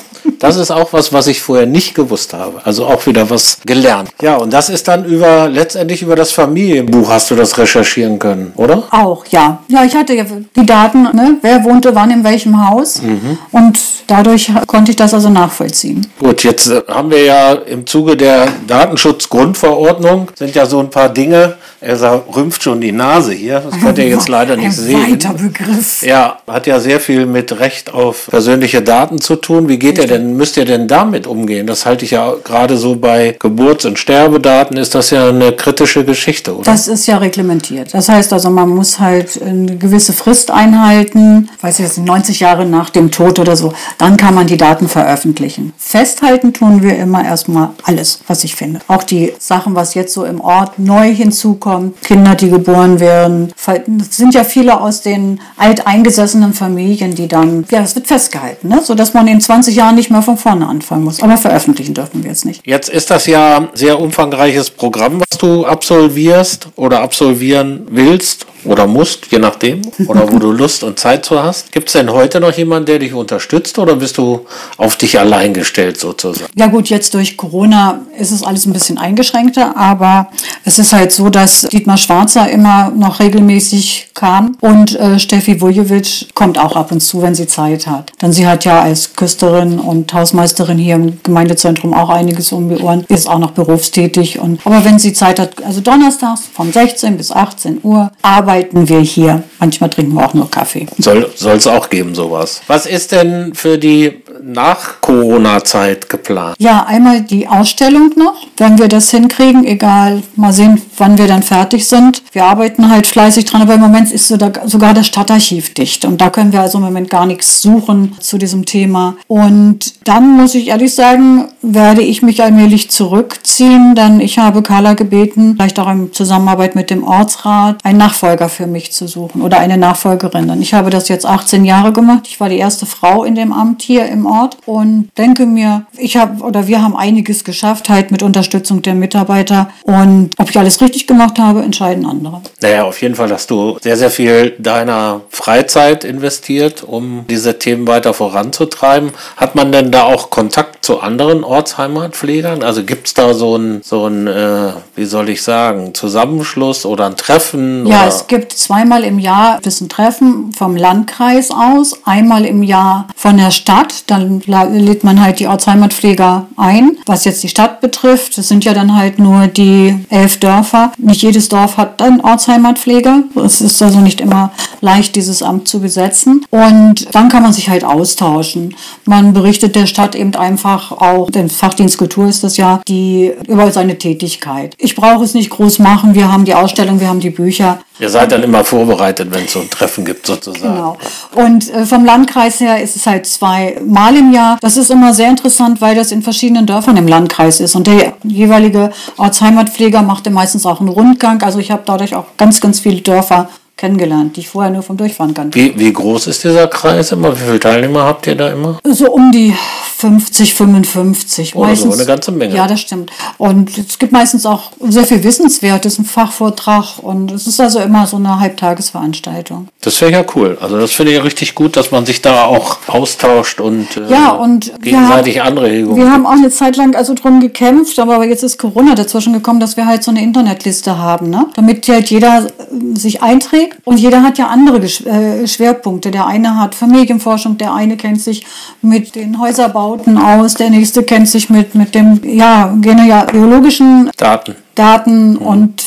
Das 0.41 0.57
ist 0.57 0.71
auch 0.71 0.93
was, 0.93 1.13
was 1.13 1.27
ich 1.27 1.41
vorher 1.43 1.67
nicht 1.67 1.95
gewusst 1.95 2.33
habe. 2.33 2.63
Also 2.65 2.87
auch 2.87 3.07
wieder 3.07 3.29
was 3.29 3.59
gelernt. 3.67 4.11
Ja, 4.23 4.37
und 4.37 4.53
das 4.53 4.71
ist 4.71 4.89
dann 4.89 5.05
über, 5.05 5.49
letztendlich 5.49 6.01
über 6.03 6.17
das 6.17 6.33
Familienbuch 6.33 7.11
hast 7.11 7.31
du 7.31 7.37
das 7.37 7.57
recherchieren 7.59 8.19
können, 8.19 8.53
oder? 8.57 8.85
Auch, 8.91 9.27
ja. 9.27 9.63
Ja, 9.69 9.85
ich 9.85 9.95
hatte 9.95 10.15
ja 10.15 10.25
die 10.57 10.67
Daten, 10.67 11.03
ne? 11.03 11.37
wer 11.43 11.63
wohnte 11.65 11.95
wann 11.95 12.11
in 12.11 12.25
welchem 12.25 12.69
Haus. 12.69 13.03
Mhm. 13.03 13.39
Und 13.53 13.79
dadurch 14.07 14.51
konnte 14.67 14.91
ich 14.91 14.97
das 14.97 15.13
also 15.13 15.29
nachvollziehen. 15.29 16.07
Gut, 16.19 16.43
jetzt 16.43 16.69
äh, 16.71 16.83
haben 16.89 17.11
wir 17.11 17.23
ja 17.23 17.53
im 17.53 17.87
Zuge 17.87 18.17
der 18.17 18.49
Datenschutzgrundverordnung 18.67 20.29
sind 20.35 20.55
ja 20.55 20.67
so 20.67 20.81
ein 20.81 20.91
paar 20.91 21.11
Dinge, 21.11 21.57
er 21.83 22.23
rümpft 22.35 22.63
schon 22.63 22.81
die 22.81 22.93
Nase 22.93 23.33
hier. 23.33 23.61
Das 23.61 23.81
könnt 23.81 23.99
ihr 23.99 24.09
jetzt 24.09 24.29
leider 24.29 24.57
nicht 24.57 24.67
Ein 24.67 24.73
sehen. 24.73 25.13
Weiter 25.13 25.33
Begriff. 25.33 26.03
Ja, 26.03 26.39
hat 26.47 26.67
ja 26.67 26.79
sehr 26.79 27.01
viel 27.01 27.25
mit 27.25 27.59
Recht 27.59 27.95
auf 27.95 28.27
persönliche 28.31 28.83
Daten 28.83 29.21
zu 29.21 29.37
tun. 29.37 29.69
Wie 29.69 29.79
geht 29.79 29.97
ihr 29.99 30.07
denn, 30.07 30.30
müsst 30.37 30.57
ihr 30.57 30.65
denn 30.65 30.87
damit 30.89 31.27
umgehen? 31.27 31.67
Das 31.67 31.87
halte 31.87 32.05
ich 32.05 32.13
ja 32.13 32.35
gerade 32.45 32.77
so 32.77 32.97
bei 32.97 33.37
Geburts- 33.39 33.85
und 33.85 33.99
Sterbedaten 33.99 34.77
ist 34.77 34.95
das 34.95 35.11
ja 35.11 35.29
eine 35.29 35.53
kritische 35.53 36.05
Geschichte, 36.05 36.55
oder? 36.55 36.65
Das 36.65 36.89
ist 36.89 37.07
ja 37.07 37.19
reglementiert. 37.19 37.93
Das 37.93 38.09
heißt 38.09 38.33
also, 38.33 38.51
man 38.51 38.69
muss 38.69 38.99
halt 38.99 39.41
eine 39.43 39.77
gewisse 39.77 40.13
Frist 40.13 40.51
einhalten, 40.51 41.49
weiß 41.61 41.79
ich 41.79 41.85
jetzt 41.85 41.99
90 41.99 42.41
Jahre 42.41 42.67
nach 42.67 42.91
dem 42.91 43.11
Tod 43.11 43.39
oder 43.39 43.57
so, 43.57 43.73
dann 43.99 44.17
kann 44.17 44.35
man 44.35 44.47
die 44.47 44.57
Daten 44.57 44.89
veröffentlichen. 44.89 45.73
Festhalten 45.79 46.53
tun 46.53 46.83
wir 46.83 46.97
immer 46.97 47.25
erstmal 47.25 47.71
alles, 47.85 48.21
was 48.27 48.45
ich 48.45 48.55
finde. 48.55 48.81
Auch 48.89 49.03
die 49.03 49.33
Sachen, 49.39 49.75
was 49.75 49.95
jetzt 49.95 50.13
so 50.13 50.25
im 50.25 50.41
Ort 50.41 50.79
neu 50.79 51.13
hinzukommt, 51.13 51.71
kommt, 51.71 52.03
Kinder, 52.03 52.35
die 52.35 52.51
geboren 52.51 53.01
werden. 53.01 53.53
Es 54.01 54.17
sind 54.17 54.35
ja 54.35 54.45
viele 54.45 54.81
aus 54.81 55.03
den 55.03 55.41
alteingesessenen 55.57 56.53
Familien, 56.53 57.15
die 57.15 57.29
dann, 57.29 57.65
ja, 57.71 57.83
es 57.83 57.95
wird 57.95 58.07
festgehalten, 58.07 58.69
ne? 58.69 58.81
sodass 58.83 59.15
man 59.15 59.27
in 59.29 59.41
20 59.41 59.75
Jahren 59.75 59.95
nicht 59.95 60.11
mehr 60.11 60.20
von 60.23 60.37
vorne 60.37 60.67
anfangen 60.67 61.05
muss. 61.05 61.23
Aber 61.23 61.37
veröffentlichen 61.37 61.95
dürfen 61.95 62.23
wir 62.23 62.31
jetzt 62.31 62.45
nicht. 62.45 62.67
Jetzt 62.67 62.89
ist 62.89 63.11
das 63.11 63.27
ja 63.27 63.59
ein 63.59 63.69
sehr 63.75 64.01
umfangreiches 64.01 64.71
Programm, 64.71 65.21
was 65.21 65.39
du 65.39 65.65
absolvierst 65.65 66.69
oder 66.77 67.01
absolvieren 67.03 67.87
willst 67.91 68.47
oder 68.65 68.87
musst, 68.87 69.27
je 69.31 69.39
nachdem, 69.39 69.83
oder 70.07 70.31
wo 70.31 70.39
du 70.39 70.53
Lust 70.61 70.83
und 70.83 70.99
Zeit 70.99 71.25
zu 71.25 71.43
hast. 71.43 71.73
Gibt 71.73 71.89
es 71.89 71.95
denn 71.95 72.11
heute 72.11 72.41
noch 72.41 72.53
jemanden, 72.53 72.87
der 72.87 72.99
dich 72.99 73.15
unterstützt 73.15 73.79
oder 73.79 73.97
bist 73.97 74.19
du 74.19 74.47
auf 74.77 74.97
dich 74.97 75.19
allein 75.19 75.55
gestellt 75.55 75.99
sozusagen? 75.99 76.51
Ja 76.57 76.67
gut, 76.67 76.89
jetzt 76.89 77.15
durch 77.15 77.37
Corona 77.37 78.01
ist 78.19 78.31
es 78.31 78.43
alles 78.43 78.67
ein 78.67 78.73
bisschen 78.73 78.99
eingeschränkter, 78.99 79.77
aber 79.77 80.31
es 80.65 80.79
ist 80.79 80.93
halt 80.93 81.13
so, 81.13 81.31
dass 81.31 81.63
Dietmar 81.63 81.97
Schwarzer 81.97 82.51
immer 82.51 82.91
noch 82.91 83.21
regelmäßig 83.21 84.11
kam 84.15 84.57
und 84.61 84.95
äh, 84.97 85.19
Steffi 85.19 85.61
Vujovic 85.61 86.35
kommt 86.35 86.59
auch 86.59 86.77
ab 86.77 86.93
und 86.93 87.01
zu, 87.01 87.23
wenn 87.23 87.35
sie 87.35 87.47
Zeit 87.47 87.87
hat. 87.87 88.13
Denn 88.21 88.33
sie 88.33 88.47
hat 88.47 88.65
ja 88.65 88.83
als 88.83 89.15
Küsterin 89.15 89.79
und 89.79 90.13
Hausmeisterin 90.13 90.79
hier 90.79 90.97
im 90.97 91.23
Gemeindezentrum 91.23 91.95
auch 91.95 92.11
einiges 92.11 92.53
um 92.53 92.69
die 92.69 92.83
Ohren, 92.83 93.05
ist 93.09 93.29
auch 93.29 93.39
noch 93.39 93.53
berufstätig. 93.53 94.39
Und, 94.39 94.61
aber 94.65 94.85
wenn 94.85 94.99
sie 94.99 95.13
Zeit 95.13 95.39
hat, 95.39 95.63
also 95.65 95.81
donnerstags 95.81 96.43
von 96.53 96.73
16 96.73 97.17
bis 97.17 97.31
18 97.31 97.81
Uhr, 97.83 98.11
aber 98.23 98.50
arbeiten 98.51 98.89
wir 98.89 99.01
hier. 99.01 99.43
Manchmal 99.59 99.91
trinken 99.91 100.15
wir 100.15 100.27
auch 100.27 100.35
nur 100.35 100.51
Kaffee. 100.51 100.87
Soll 100.99 101.31
es 101.37 101.67
auch 101.67 101.89
geben, 101.89 102.15
sowas. 102.15 102.63
Was 102.67 102.87
ist 102.87 103.13
denn 103.13 103.55
für 103.55 103.79
die 103.79 104.23
Nach-Corona-Zeit 104.43 106.09
geplant? 106.09 106.57
Ja, 106.59 106.85
einmal 106.85 107.21
die 107.21 107.47
Ausstellung 107.47 108.11
noch, 108.17 108.47
wenn 108.57 108.79
wir 108.79 108.89
das 108.89 109.11
hinkriegen, 109.11 109.65
egal, 109.65 110.23
mal 110.35 110.53
sehen, 110.53 110.81
wann 110.97 111.19
wir 111.19 111.29
dann 111.29 111.43
fertig 111.43 111.87
sind. 111.87 112.23
Wir 112.33 112.45
arbeiten 112.45 112.91
halt 112.91 113.07
fleißig 113.07 113.45
dran, 113.45 113.63
aber 113.63 113.75
im 113.75 113.81
Moment 113.81 114.11
ist 114.11 114.29
sogar 114.29 114.95
das 114.95 115.07
Stadtarchiv 115.07 115.75
dicht 115.75 116.05
und 116.05 116.21
da 116.21 116.31
können 116.31 116.53
wir 116.53 116.61
also 116.61 116.79
im 116.79 116.85
Moment 116.85 117.11
gar 117.11 117.27
nichts 117.27 117.63
suchen 117.63 118.17
zu 118.19 118.39
diesem 118.39 118.65
Thema. 118.65 119.17
Und 119.29 119.95
dann 120.09 120.37
muss 120.37 120.55
ich 120.55 120.69
ehrlich 120.69 120.95
sagen, 120.95 121.49
werde 121.63 122.03
ich 122.03 122.23
mich 122.23 122.43
allmählich 122.43 122.91
zurückziehen, 122.91 123.95
denn 123.95 124.21
ich 124.21 124.39
habe 124.39 124.63
Carla 124.63 124.95
gebeten, 124.95 125.55
vielleicht 125.57 125.79
auch 125.79 125.91
in 125.91 126.13
Zusammenarbeit 126.13 126.75
mit 126.75 126.91
dem 126.91 127.05
Ortsrat, 127.05 127.85
einen 127.85 127.99
Nachfolger 127.99 128.40
Nachfolger 128.41 128.49
für 128.49 128.67
mich 128.67 128.93
zu 128.93 129.07
suchen 129.07 129.43
oder 129.43 129.59
eine 129.59 129.77
Nachfolgerin. 129.77 130.49
Denn 130.49 130.63
ich 130.63 130.75
habe 130.75 130.91
das 130.91 131.09
jetzt 131.09 131.27
18 131.27 131.65
Jahre 131.65 131.93
gemacht. 131.93 132.27
Ich 132.27 132.41
war 132.41 132.49
die 132.49 132.59
erste 132.59 132.87
Frau 132.87 133.25
in 133.25 133.35
dem 133.35 133.53
Amt 133.53 133.83
hier 133.83 134.07
im 134.07 134.27
Ort 134.27 134.57
und 134.67 135.11
denke 135.19 135.47
mir, 135.47 135.87
ich 135.97 136.17
habe 136.17 136.43
oder 136.43 136.67
wir 136.67 136.83
haben 136.83 136.97
einiges 136.97 137.45
geschafft, 137.45 137.89
halt 137.89 138.11
mit 138.11 138.23
Unterstützung 138.23 138.83
der 138.83 138.95
Mitarbeiter. 138.95 139.71
Und 139.83 140.31
ob 140.39 140.51
ich 140.51 140.59
alles 140.59 140.81
richtig 140.81 141.07
gemacht 141.07 141.39
habe, 141.39 141.63
entscheiden 141.63 142.07
andere. 142.07 142.41
Naja, 142.61 142.85
auf 142.85 143.01
jeden 143.03 143.15
Fall 143.15 143.31
hast 143.31 143.51
du 143.51 143.79
sehr, 143.81 143.97
sehr 143.97 144.11
viel 144.11 144.55
deiner 144.59 145.21
Freizeit 145.31 146.05
investiert, 146.05 146.83
um 146.83 147.25
diese 147.29 147.59
Themen 147.59 147.87
weiter 147.87 148.15
voranzutreiben. 148.15 149.13
Hat 149.37 149.55
man 149.55 149.73
denn 149.73 149.91
da 149.91 150.05
auch 150.05 150.31
Kontakt 150.31 150.85
zu 150.85 151.01
anderen 151.01 151.45
Ortsheimatpflegern? 151.45 152.63
Also 152.63 152.85
gibt 152.85 153.09
es 153.09 153.15
da 153.15 153.35
so 153.35 153.57
ein, 153.57 153.83
so 153.85 154.07
ein 154.07 154.27
äh, 154.27 154.73
wie 154.95 155.05
soll 155.05 155.29
ich 155.29 155.43
sagen, 155.43 155.95
Zusammenschluss 155.95 156.87
oder 156.87 157.07
ein 157.07 157.17
Treffen? 157.17 157.87
Ja, 157.87 158.07
es 158.07 158.27
gibt 158.31 158.53
zweimal 158.53 159.03
im 159.03 159.19
Jahr 159.19 159.59
ein 159.65 159.89
Treffen 159.89 160.53
vom 160.53 160.77
Landkreis 160.77 161.51
aus, 161.51 161.99
einmal 162.05 162.45
im 162.45 162.63
Jahr 162.63 163.09
von 163.17 163.37
der 163.37 163.51
Stadt. 163.51 164.05
Dann 164.07 164.41
lädt 164.41 165.03
man 165.03 165.21
halt 165.21 165.41
die 165.41 165.49
Ortsheimatpfleger 165.49 166.47
ein. 166.57 166.93
Was 167.07 167.25
jetzt 167.25 167.43
die 167.43 167.49
Stadt 167.49 167.81
betrifft, 167.81 168.39
das 168.39 168.47
sind 168.47 168.65
ja 168.65 168.73
dann 168.73 168.97
halt 168.97 169.19
nur 169.19 169.49
die 169.49 169.97
elf 170.11 170.39
Dörfer. 170.39 170.93
Nicht 170.97 171.23
jedes 171.23 171.49
Dorf 171.49 171.77
hat 171.77 172.01
einen 172.01 172.21
Ortsheimatpfleger. 172.21 173.25
Es 173.45 173.61
ist 173.61 173.83
also 173.83 173.99
nicht 173.99 174.21
immer 174.21 174.53
leicht, 174.81 175.17
dieses 175.17 175.43
Amt 175.43 175.67
zu 175.67 175.81
besetzen. 175.81 176.47
Und 176.51 177.13
dann 177.13 177.31
kann 177.31 177.43
man 177.43 177.53
sich 177.53 177.69
halt 177.69 177.83
austauschen. 177.83 178.77
Man 179.07 179.33
berichtet 179.33 179.75
der 179.75 179.87
Stadt 179.87 180.15
eben 180.15 180.37
einfach 180.37 180.93
auch, 180.93 181.31
den 181.31 181.49
Fachdienst 181.49 181.99
Kultur 181.99 182.29
ist 182.29 182.45
das 182.45 182.57
ja, 182.57 182.81
die 182.87 183.33
über 183.49 183.73
seine 183.73 183.99
Tätigkeit. 183.99 184.77
Ich 184.79 184.95
brauche 184.95 185.25
es 185.25 185.35
nicht 185.35 185.51
groß 185.51 185.81
machen. 185.81 186.15
Wir 186.15 186.33
haben 186.33 186.45
die 186.45 186.55
Ausstellung, 186.55 187.01
wir 187.01 187.09
haben 187.09 187.19
die 187.19 187.31
Bücher. 187.31 187.81
Ihr 188.01 188.09
seid 188.09 188.33
dann 188.33 188.43
immer 188.43 188.65
vorbereitet, 188.65 189.29
wenn 189.31 189.45
es 189.45 189.53
so 189.53 189.61
ein 189.61 189.69
Treffen 189.69 190.05
gibt, 190.07 190.27
sozusagen. 190.27 190.75
Genau. 190.75 190.99
Und 191.35 191.69
äh, 191.71 191.85
vom 191.85 192.05
Landkreis 192.05 192.59
her 192.59 192.83
ist 192.83 192.97
es 192.97 193.07
halt 193.07 193.27
zweimal 193.27 194.17
im 194.17 194.33
Jahr. 194.33 194.59
Das 194.63 194.79
ist 194.79 194.91
immer 194.91 195.13
sehr 195.13 195.29
interessant, 195.29 195.81
weil 195.83 195.95
das 195.95 196.11
in 196.11 196.23
verschiedenen 196.23 196.67
Dörfern 196.67 196.97
im 196.97 197.07
Landkreis 197.07 197.61
ist. 197.61 197.75
Und 197.77 197.87
der 197.87 198.15
jeweilige 198.25 198.91
Ortsheimatpfleger 199.19 200.03
macht 200.03 200.31
meistens 200.31 200.65
auch 200.65 200.81
einen 200.81 200.89
Rundgang. 200.89 201.43
Also 201.43 201.59
ich 201.59 201.71
habe 201.71 201.83
dadurch 201.85 202.15
auch 202.15 202.25
ganz, 202.39 202.61
ganz 202.61 202.81
viele 202.81 203.03
Dörfer 203.03 203.49
kennengelernt, 203.81 204.37
die 204.37 204.41
ich 204.41 204.49
vorher 204.51 204.71
nur 204.71 204.83
vom 204.83 204.99
Durchfahren 204.99 205.33
kannte. 205.33 205.59
Wie, 205.59 205.73
wie 205.79 205.93
groß 205.93 206.27
ist 206.27 206.45
dieser 206.45 206.69
Kreis 206.69 207.13
immer? 207.13 207.33
Wie 207.35 207.45
viele 207.45 207.59
Teilnehmer 207.59 208.05
habt 208.05 208.27
ihr 208.27 208.35
da 208.35 208.51
immer? 208.51 208.79
So 208.85 209.11
um 209.11 209.33
die 209.33 209.55
50, 210.01 210.55
55. 210.55 211.57
Oh, 211.57 211.61
meistens, 211.61 211.95
eine 211.95 212.05
ganze 212.05 212.31
Menge. 212.31 212.55
Ja, 212.55 212.67
das 212.67 212.81
stimmt. 212.81 213.11
Und 213.39 213.77
es 213.77 213.99
gibt 213.99 214.13
meistens 214.13 214.45
auch 214.45 214.73
sehr 214.81 215.05
viel 215.05 215.25
Wissenswertes, 215.25 215.99
ein 215.99 216.05
Fachvortrag 216.05 216.99
und 217.03 217.31
es 217.31 217.47
ist 217.47 217.59
also 217.59 217.81
immer 217.81 218.07
so 218.07 218.17
eine 218.17 218.39
Halbtagesveranstaltung. 218.39 219.69
Das 219.81 219.99
wäre 220.03 220.13
ja 220.13 220.25
cool. 220.35 220.59
Also 220.61 220.79
das 220.79 220.93
finde 220.93 221.13
ich 221.13 221.25
richtig 221.25 221.55
gut, 221.55 221.77
dass 221.77 221.91
man 221.91 222.05
sich 222.05 222.21
da 222.21 222.45
auch 222.45 222.79
austauscht 222.87 223.61
und, 223.61 223.97
äh, 223.97 224.11
ja, 224.11 224.31
und 224.31 224.73
gegenseitig 224.83 225.39
haben, 225.41 225.59
Anregungen. 225.59 225.97
Wir 225.97 226.11
haben 226.11 226.27
auch 226.27 226.33
eine 226.33 226.51
Zeit 226.51 226.77
lang 226.77 226.95
also 226.95 227.15
drum 227.15 227.41
gekämpft, 227.41 227.99
aber 227.99 228.25
jetzt 228.27 228.43
ist 228.43 228.59
Corona 228.59 228.95
dazwischen 228.95 229.33
gekommen, 229.33 229.61
dass 229.61 229.77
wir 229.77 229.87
halt 229.87 230.03
so 230.03 230.11
eine 230.11 230.23
Internetliste 230.23 230.99
haben, 230.99 231.31
ne? 231.31 231.47
damit 231.55 231.89
halt 231.89 232.11
jeder 232.11 232.47
äh, 232.47 232.97
sich 232.99 233.23
einträgt 233.23 233.70
und 233.85 233.99
jeder 233.99 234.23
hat 234.23 234.39
ja 234.39 234.47
andere 234.49 234.79
äh, 234.79 235.47
Schwerpunkte. 235.47 236.11
Der 236.11 236.27
eine 236.27 236.59
hat 236.59 236.75
Familienforschung, 236.75 237.59
der 237.59 237.75
eine 237.75 237.97
kennt 237.97 238.21
sich 238.21 238.47
mit 238.83 239.15
den 239.15 239.41
Häuserbauten 239.41 239.81
Bauten 239.81 240.19
aus, 240.19 240.55
der 240.55 240.71
nächste 240.71 241.03
kennt 241.03 241.29
sich 241.29 241.51
mit, 241.51 241.75
mit 241.75 241.95
dem 241.95 242.21
ja, 242.23 242.75
genealogischen 242.81 244.11
Daten, 244.17 244.55
Daten 244.75 245.33
mhm. 245.33 245.39
und 245.39 245.83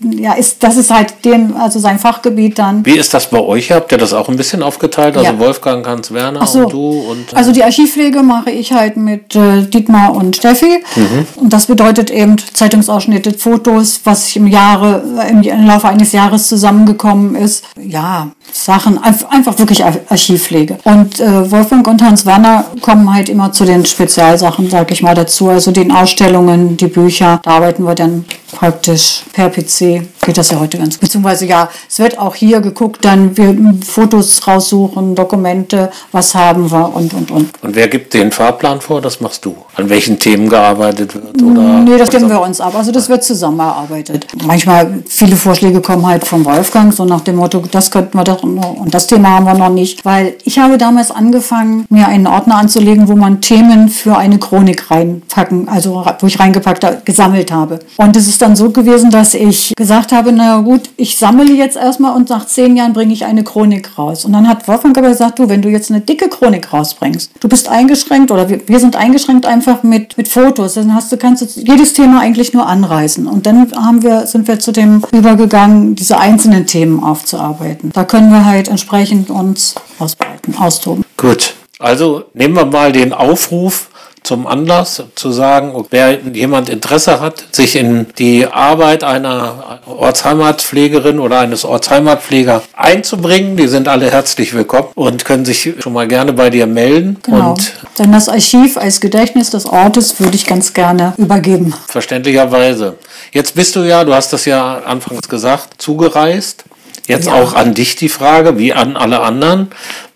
ja, 0.00 0.32
ist, 0.34 0.62
das 0.62 0.76
ist 0.76 0.90
halt 0.90 1.24
den, 1.24 1.54
also 1.56 1.78
sein 1.78 1.98
Fachgebiet 1.98 2.58
dann. 2.58 2.84
Wie 2.84 2.98
ist 2.98 3.14
das 3.14 3.30
bei 3.30 3.38
euch? 3.38 3.70
Habt 3.70 3.92
ihr 3.92 3.98
das 3.98 4.12
auch 4.12 4.28
ein 4.28 4.36
bisschen 4.36 4.62
aufgeteilt? 4.62 5.16
Also 5.16 5.32
ja. 5.32 5.38
Wolfgang, 5.38 5.86
Hans 5.86 6.12
Werner 6.12 6.44
so. 6.46 6.60
und 6.60 6.72
du? 6.72 6.90
Und, 7.10 7.32
äh 7.32 7.36
also 7.36 7.52
die 7.52 7.62
Archivpflege 7.62 8.22
mache 8.22 8.50
ich 8.50 8.72
halt 8.72 8.96
mit 8.96 9.36
äh, 9.36 9.62
Dietmar 9.62 10.14
und 10.14 10.36
Steffi. 10.36 10.82
Mhm. 10.96 11.26
Und 11.36 11.52
das 11.52 11.66
bedeutet 11.66 12.10
eben 12.10 12.36
Zeitungsausschnitte, 12.38 13.34
Fotos, 13.34 14.00
was 14.04 14.34
im 14.36 14.46
Jahre, 14.46 15.02
im, 15.30 15.42
im 15.42 15.66
Laufe 15.66 15.88
eines 15.88 16.12
Jahres 16.12 16.48
zusammengekommen 16.48 17.36
ist. 17.36 17.64
Ja, 17.80 18.28
Sachen, 18.52 18.98
einfach 19.02 19.58
wirklich 19.58 19.84
Archivpflege. 19.84 20.78
Und 20.84 21.20
äh, 21.20 21.50
Wolfgang 21.50 21.86
und 21.86 22.02
Hans 22.02 22.26
Werner 22.26 22.64
kommen 22.80 23.12
halt 23.12 23.28
immer 23.28 23.52
zu 23.52 23.64
den 23.64 23.86
Spezialsachen, 23.86 24.68
sag 24.70 24.90
ich 24.90 25.02
mal, 25.02 25.14
dazu. 25.14 25.48
Also 25.48 25.70
den 25.70 25.92
Ausstellungen, 25.92 26.76
die 26.76 26.88
Bücher, 26.88 27.40
da 27.42 27.52
arbeiten 27.52 27.84
wir 27.84 27.94
dann 27.94 28.24
praktisch 28.52 29.22
per 29.32 29.50
PC 29.50 29.83
see. 29.84 30.23
Geht 30.24 30.38
das 30.38 30.50
ja 30.50 30.60
heute 30.60 30.78
ganz 30.78 30.94
gut. 30.94 31.00
Beziehungsweise 31.00 31.46
ja, 31.46 31.68
es 31.88 31.98
wird 31.98 32.18
auch 32.18 32.34
hier 32.34 32.60
geguckt, 32.60 33.04
dann 33.04 33.36
wir 33.36 33.54
Fotos 33.84 34.46
raussuchen, 34.46 35.14
Dokumente, 35.14 35.90
was 36.12 36.34
haben 36.34 36.70
wir 36.70 36.94
und 36.94 37.12
und 37.14 37.30
und. 37.30 37.50
Und 37.62 37.74
wer 37.74 37.88
gibt 37.88 38.14
den 38.14 38.32
Fahrplan 38.32 38.80
vor? 38.80 39.00
Das 39.00 39.20
machst 39.20 39.44
du. 39.44 39.54
An 39.76 39.88
welchen 39.88 40.18
Themen 40.18 40.48
gearbeitet 40.48 41.14
wird? 41.14 41.42
Oder 41.42 41.80
nee, 41.80 41.96
das 41.96 42.08
stimmen 42.08 42.28
wir 42.28 42.40
uns 42.40 42.60
ab. 42.60 42.74
Also 42.74 42.92
das 42.92 43.08
wird 43.08 43.24
zusammengearbeitet. 43.24 44.26
Manchmal 44.44 45.02
viele 45.08 45.36
Vorschläge 45.36 45.80
kommen 45.80 46.06
halt 46.06 46.24
vom 46.24 46.44
Wolfgang, 46.44 46.92
so 46.92 47.04
nach 47.04 47.20
dem 47.20 47.36
Motto, 47.36 47.62
das 47.70 47.90
könnten 47.90 48.16
wir 48.16 48.24
doch 48.24 48.42
noch 48.42 48.74
und 48.76 48.94
das 48.94 49.06
Thema 49.06 49.30
haben 49.30 49.46
wir 49.46 49.54
noch 49.54 49.70
nicht. 49.70 50.04
Weil 50.04 50.34
ich 50.44 50.58
habe 50.58 50.78
damals 50.78 51.10
angefangen, 51.10 51.86
mir 51.90 52.08
einen 52.08 52.26
Ordner 52.26 52.56
anzulegen, 52.56 53.08
wo 53.08 53.16
man 53.16 53.40
Themen 53.40 53.88
für 53.88 54.16
eine 54.16 54.38
Chronik 54.38 54.90
reinpacken, 54.90 55.68
also 55.68 56.04
wo 56.20 56.26
ich 56.26 56.38
reingepackt, 56.38 57.04
gesammelt 57.04 57.52
habe. 57.52 57.80
Und 57.96 58.16
es 58.16 58.28
ist 58.28 58.40
dann 58.42 58.56
so 58.56 58.70
gewesen, 58.70 59.10
dass 59.10 59.34
ich 59.34 59.74
gesagt 59.76 60.12
habe, 60.12 60.13
na 60.22 60.60
gut, 60.60 60.90
ich 60.96 61.16
sammle 61.16 61.52
jetzt 61.52 61.76
erstmal 61.76 62.14
und 62.14 62.30
nach 62.30 62.46
zehn 62.46 62.76
Jahren 62.76 62.92
bringe 62.92 63.12
ich 63.12 63.24
eine 63.24 63.44
Chronik 63.44 63.98
raus. 63.98 64.24
Und 64.24 64.32
dann 64.32 64.48
hat 64.48 64.66
Wolfgang 64.68 64.96
aber 64.98 65.08
gesagt, 65.08 65.38
du, 65.38 65.48
wenn 65.48 65.62
du 65.62 65.68
jetzt 65.68 65.90
eine 65.90 66.00
dicke 66.00 66.28
Chronik 66.28 66.72
rausbringst, 66.72 67.32
du 67.40 67.48
bist 67.48 67.68
eingeschränkt 67.68 68.30
oder 68.30 68.48
wir, 68.48 68.60
wir 68.66 68.78
sind 68.78 68.96
eingeschränkt 68.96 69.46
einfach 69.46 69.82
mit, 69.82 70.16
mit 70.16 70.28
Fotos, 70.28 70.74
dann 70.74 70.94
hast 70.94 71.12
du, 71.12 71.16
kannst 71.16 71.42
du 71.42 71.60
jedes 71.60 71.92
Thema 71.92 72.20
eigentlich 72.20 72.52
nur 72.52 72.66
anreißen. 72.66 73.26
Und 73.26 73.46
dann 73.46 73.72
haben 73.72 74.02
wir, 74.02 74.26
sind 74.26 74.48
wir 74.48 74.58
zu 74.58 74.72
dem 74.72 75.02
übergegangen, 75.12 75.94
diese 75.94 76.18
einzelnen 76.18 76.66
Themen 76.66 77.02
aufzuarbeiten. 77.02 77.90
Da 77.92 78.04
können 78.04 78.30
wir 78.30 78.44
halt 78.44 78.68
entsprechend 78.68 79.30
uns 79.30 79.74
ausbreiten, 79.98 80.54
austoben. 80.58 81.04
Gut. 81.16 81.54
Also 81.78 82.24
nehmen 82.34 82.54
wir 82.54 82.66
mal 82.66 82.92
den 82.92 83.12
Aufruf 83.12 83.90
zum 84.24 84.46
Anlass 84.46 85.02
zu 85.14 85.32
sagen, 85.32 85.72
wer 85.90 86.18
jemand 86.32 86.70
Interesse 86.70 87.20
hat, 87.20 87.44
sich 87.52 87.76
in 87.76 88.06
die 88.18 88.46
Arbeit 88.46 89.04
einer 89.04 89.80
Ortsheimatpflegerin 89.86 91.20
oder 91.20 91.40
eines 91.40 91.64
Ortsheimatpfleger 91.66 92.62
einzubringen. 92.74 93.56
Die 93.56 93.68
sind 93.68 93.86
alle 93.86 94.10
herzlich 94.10 94.54
willkommen 94.54 94.88
und 94.94 95.26
können 95.26 95.44
sich 95.44 95.74
schon 95.78 95.92
mal 95.92 96.08
gerne 96.08 96.32
bei 96.32 96.48
dir 96.48 96.66
melden. 96.66 97.18
Genau. 97.22 97.50
Und 97.50 97.74
Dann 97.98 98.12
das 98.12 98.30
Archiv 98.30 98.78
als 98.78 99.00
Gedächtnis 99.00 99.50
des 99.50 99.66
Ortes 99.66 100.18
würde 100.18 100.36
ich 100.36 100.46
ganz 100.46 100.72
gerne 100.72 101.12
übergeben. 101.18 101.74
Verständlicherweise. 101.86 102.96
Jetzt 103.30 103.54
bist 103.54 103.76
du 103.76 103.80
ja, 103.80 104.04
du 104.04 104.14
hast 104.14 104.32
das 104.32 104.46
ja 104.46 104.78
anfangs 104.86 105.28
gesagt, 105.28 105.82
zugereist. 105.82 106.64
Jetzt 107.06 107.26
ja. 107.26 107.34
auch 107.34 107.54
an 107.54 107.74
dich 107.74 107.96
die 107.96 108.08
Frage, 108.08 108.58
wie 108.58 108.72
an 108.72 108.96
alle 108.96 109.20
anderen. 109.20 109.68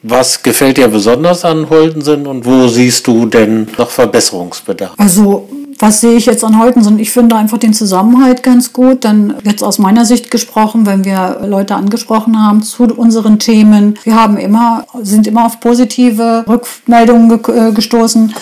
Was 0.02 0.42
gefällt 0.42 0.76
dir 0.76 0.88
besonders 0.88 1.44
an 1.44 1.68
Holtensen 1.70 2.26
und 2.26 2.46
wo 2.46 2.68
siehst 2.68 3.06
du 3.06 3.26
denn 3.26 3.68
noch 3.76 3.90
Verbesserungsbedarf? 3.90 4.92
Also 4.96 5.48
was 5.80 6.00
sehe 6.00 6.16
ich 6.16 6.26
jetzt 6.26 6.42
an 6.42 6.58
Holtensen? 6.58 6.98
Ich 6.98 7.12
finde 7.12 7.36
einfach 7.36 7.58
den 7.58 7.72
Zusammenhalt 7.72 8.42
ganz 8.42 8.72
gut. 8.72 9.04
Dann 9.04 9.34
jetzt 9.44 9.62
aus 9.62 9.78
meiner 9.78 10.04
Sicht 10.04 10.30
gesprochen, 10.30 10.86
wenn 10.86 11.04
wir 11.04 11.40
Leute 11.46 11.76
angesprochen 11.76 12.40
haben 12.40 12.62
zu 12.62 12.84
unseren 12.84 13.38
Themen. 13.38 13.96
Wir 14.02 14.16
haben 14.16 14.38
immer, 14.38 14.84
sind 15.02 15.26
immer 15.28 15.46
auf 15.46 15.60
positive 15.60 16.44
Rückmeldungen 16.48 17.40
äh, 17.48 17.72
gestoßen 17.72 18.34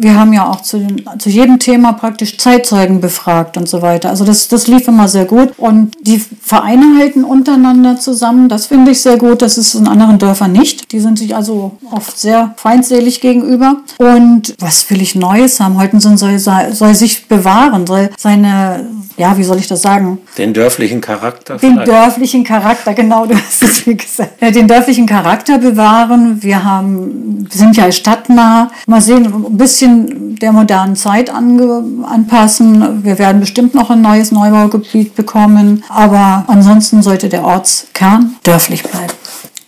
wir 0.00 0.18
haben 0.18 0.32
ja 0.32 0.48
auch 0.48 0.62
zu, 0.62 0.86
zu 1.18 1.28
jedem 1.28 1.58
Thema 1.58 1.92
praktisch 1.92 2.38
Zeitzeugen 2.38 3.00
befragt 3.00 3.56
und 3.58 3.68
so 3.68 3.82
weiter. 3.82 4.08
Also 4.08 4.24
das, 4.24 4.48
das 4.48 4.66
lief 4.66 4.88
immer 4.88 5.08
sehr 5.08 5.26
gut. 5.26 5.52
Und 5.58 5.94
die 6.00 6.18
Vereine 6.18 6.98
halten 6.98 7.22
untereinander 7.22 7.98
zusammen. 7.98 8.48
Das 8.48 8.66
finde 8.66 8.92
ich 8.92 9.02
sehr 9.02 9.18
gut. 9.18 9.42
Das 9.42 9.58
ist 9.58 9.74
in 9.74 9.86
anderen 9.86 10.18
Dörfern 10.18 10.52
nicht. 10.52 10.92
Die 10.92 11.00
sind 11.00 11.18
sich 11.18 11.36
also 11.36 11.72
oft 11.90 12.18
sehr 12.18 12.54
feindselig 12.56 13.20
gegenüber. 13.20 13.76
Und 13.98 14.54
was 14.58 14.88
will 14.90 15.02
ich 15.02 15.14
Neues 15.14 15.60
haben? 15.60 15.78
Holtensen 15.78 16.16
soll, 16.16 16.38
soll 16.38 16.94
sich 16.94 17.28
bewahren, 17.28 17.86
soll 17.86 18.10
seine, 18.18 18.86
ja, 19.18 19.36
wie 19.36 19.44
soll 19.44 19.58
ich 19.58 19.68
das 19.68 19.82
sagen? 19.82 20.18
Den 20.38 20.54
dörflichen 20.54 21.02
Charakter. 21.02 21.56
Den 21.56 21.72
vielleicht. 21.72 21.88
dörflichen 21.88 22.44
Charakter, 22.44 22.94
genau, 22.94 23.26
du 23.26 23.34
hast 23.34 23.62
es 23.62 23.86
wie 23.86 23.96
gesagt. 23.96 24.40
Den 24.40 24.66
dörflichen 24.66 25.06
Charakter 25.06 25.58
bewahren. 25.58 26.42
Wir 26.42 26.64
haben, 26.64 27.46
sind 27.50 27.76
ja 27.76 27.92
stadtnah. 27.92 28.70
Mal 28.86 29.02
sehen, 29.02 29.26
ein 29.26 29.56
bisschen 29.56 29.89
bisschen 29.90 30.36
der 30.36 30.52
modernen 30.52 30.96
Zeit 30.96 31.30
anpassen. 31.30 33.04
Wir 33.04 33.18
werden 33.18 33.40
bestimmt 33.40 33.74
noch 33.74 33.90
ein 33.90 34.02
neues 34.02 34.32
Neubaugebiet 34.32 35.14
bekommen, 35.14 35.84
aber 35.88 36.44
ansonsten 36.48 37.02
sollte 37.02 37.28
der 37.28 37.44
Ortskern 37.44 38.36
dörflich 38.42 38.82
bleiben. 38.82 39.12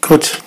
Gut. 0.00 0.42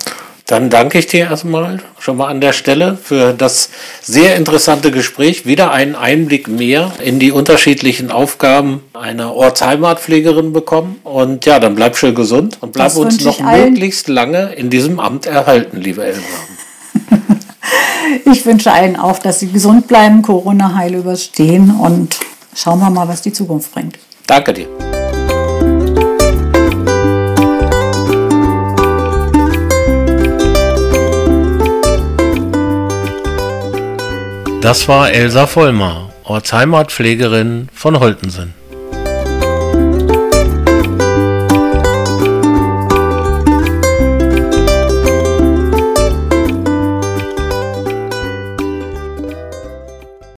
Dann 0.47 0.69
danke 0.69 0.99
ich 0.99 1.07
dir 1.07 1.21
erstmal 1.21 1.79
schon 1.97 2.17
mal 2.17 2.27
an 2.27 2.39
der 2.39 2.53
Stelle 2.53 2.99
für 3.01 3.33
das 3.33 3.71
sehr 4.03 4.35
interessante 4.35 4.91
Gespräch. 4.91 5.47
Wieder 5.47 5.71
einen 5.71 5.95
Einblick 5.95 6.47
mehr 6.47 6.91
in 7.03 7.17
die 7.17 7.31
unterschiedlichen 7.31 8.11
Aufgaben 8.11 8.81
einer 8.93 9.33
Ortsheimatpflegerin 9.33 10.53
bekommen. 10.53 10.99
Und 11.03 11.47
ja, 11.47 11.59
dann 11.59 11.73
bleib 11.73 11.97
schön 11.97 12.13
gesund 12.13 12.59
und 12.61 12.73
bleib 12.73 12.95
uns 12.95 13.23
noch 13.23 13.39
möglichst 13.39 14.07
lange 14.07 14.53
in 14.53 14.69
diesem 14.69 14.99
Amt 14.99 15.25
erhalten, 15.25 15.77
liebe 15.81 16.05
Elmar. 16.05 16.21
Ich 18.25 18.45
wünsche 18.45 18.71
allen 18.71 18.95
auch, 18.95 19.19
dass 19.19 19.39
sie 19.39 19.51
gesund 19.51 19.87
bleiben, 19.87 20.21
Corona 20.21 20.75
heil 20.75 20.95
überstehen 20.95 21.71
und 21.71 22.17
schauen 22.55 22.79
wir 22.79 22.89
mal, 22.89 23.07
was 23.07 23.21
die 23.21 23.33
Zukunft 23.33 23.73
bringt. 23.73 23.97
Danke 24.27 24.53
dir. 24.53 24.67
Das 34.65 34.87
war 34.87 35.11
Elsa 35.11 35.45
Vollmer, 35.45 36.09
Ortsheimatpflegerin 36.23 37.69
von 37.71 37.99
Holtensen. 37.99 38.54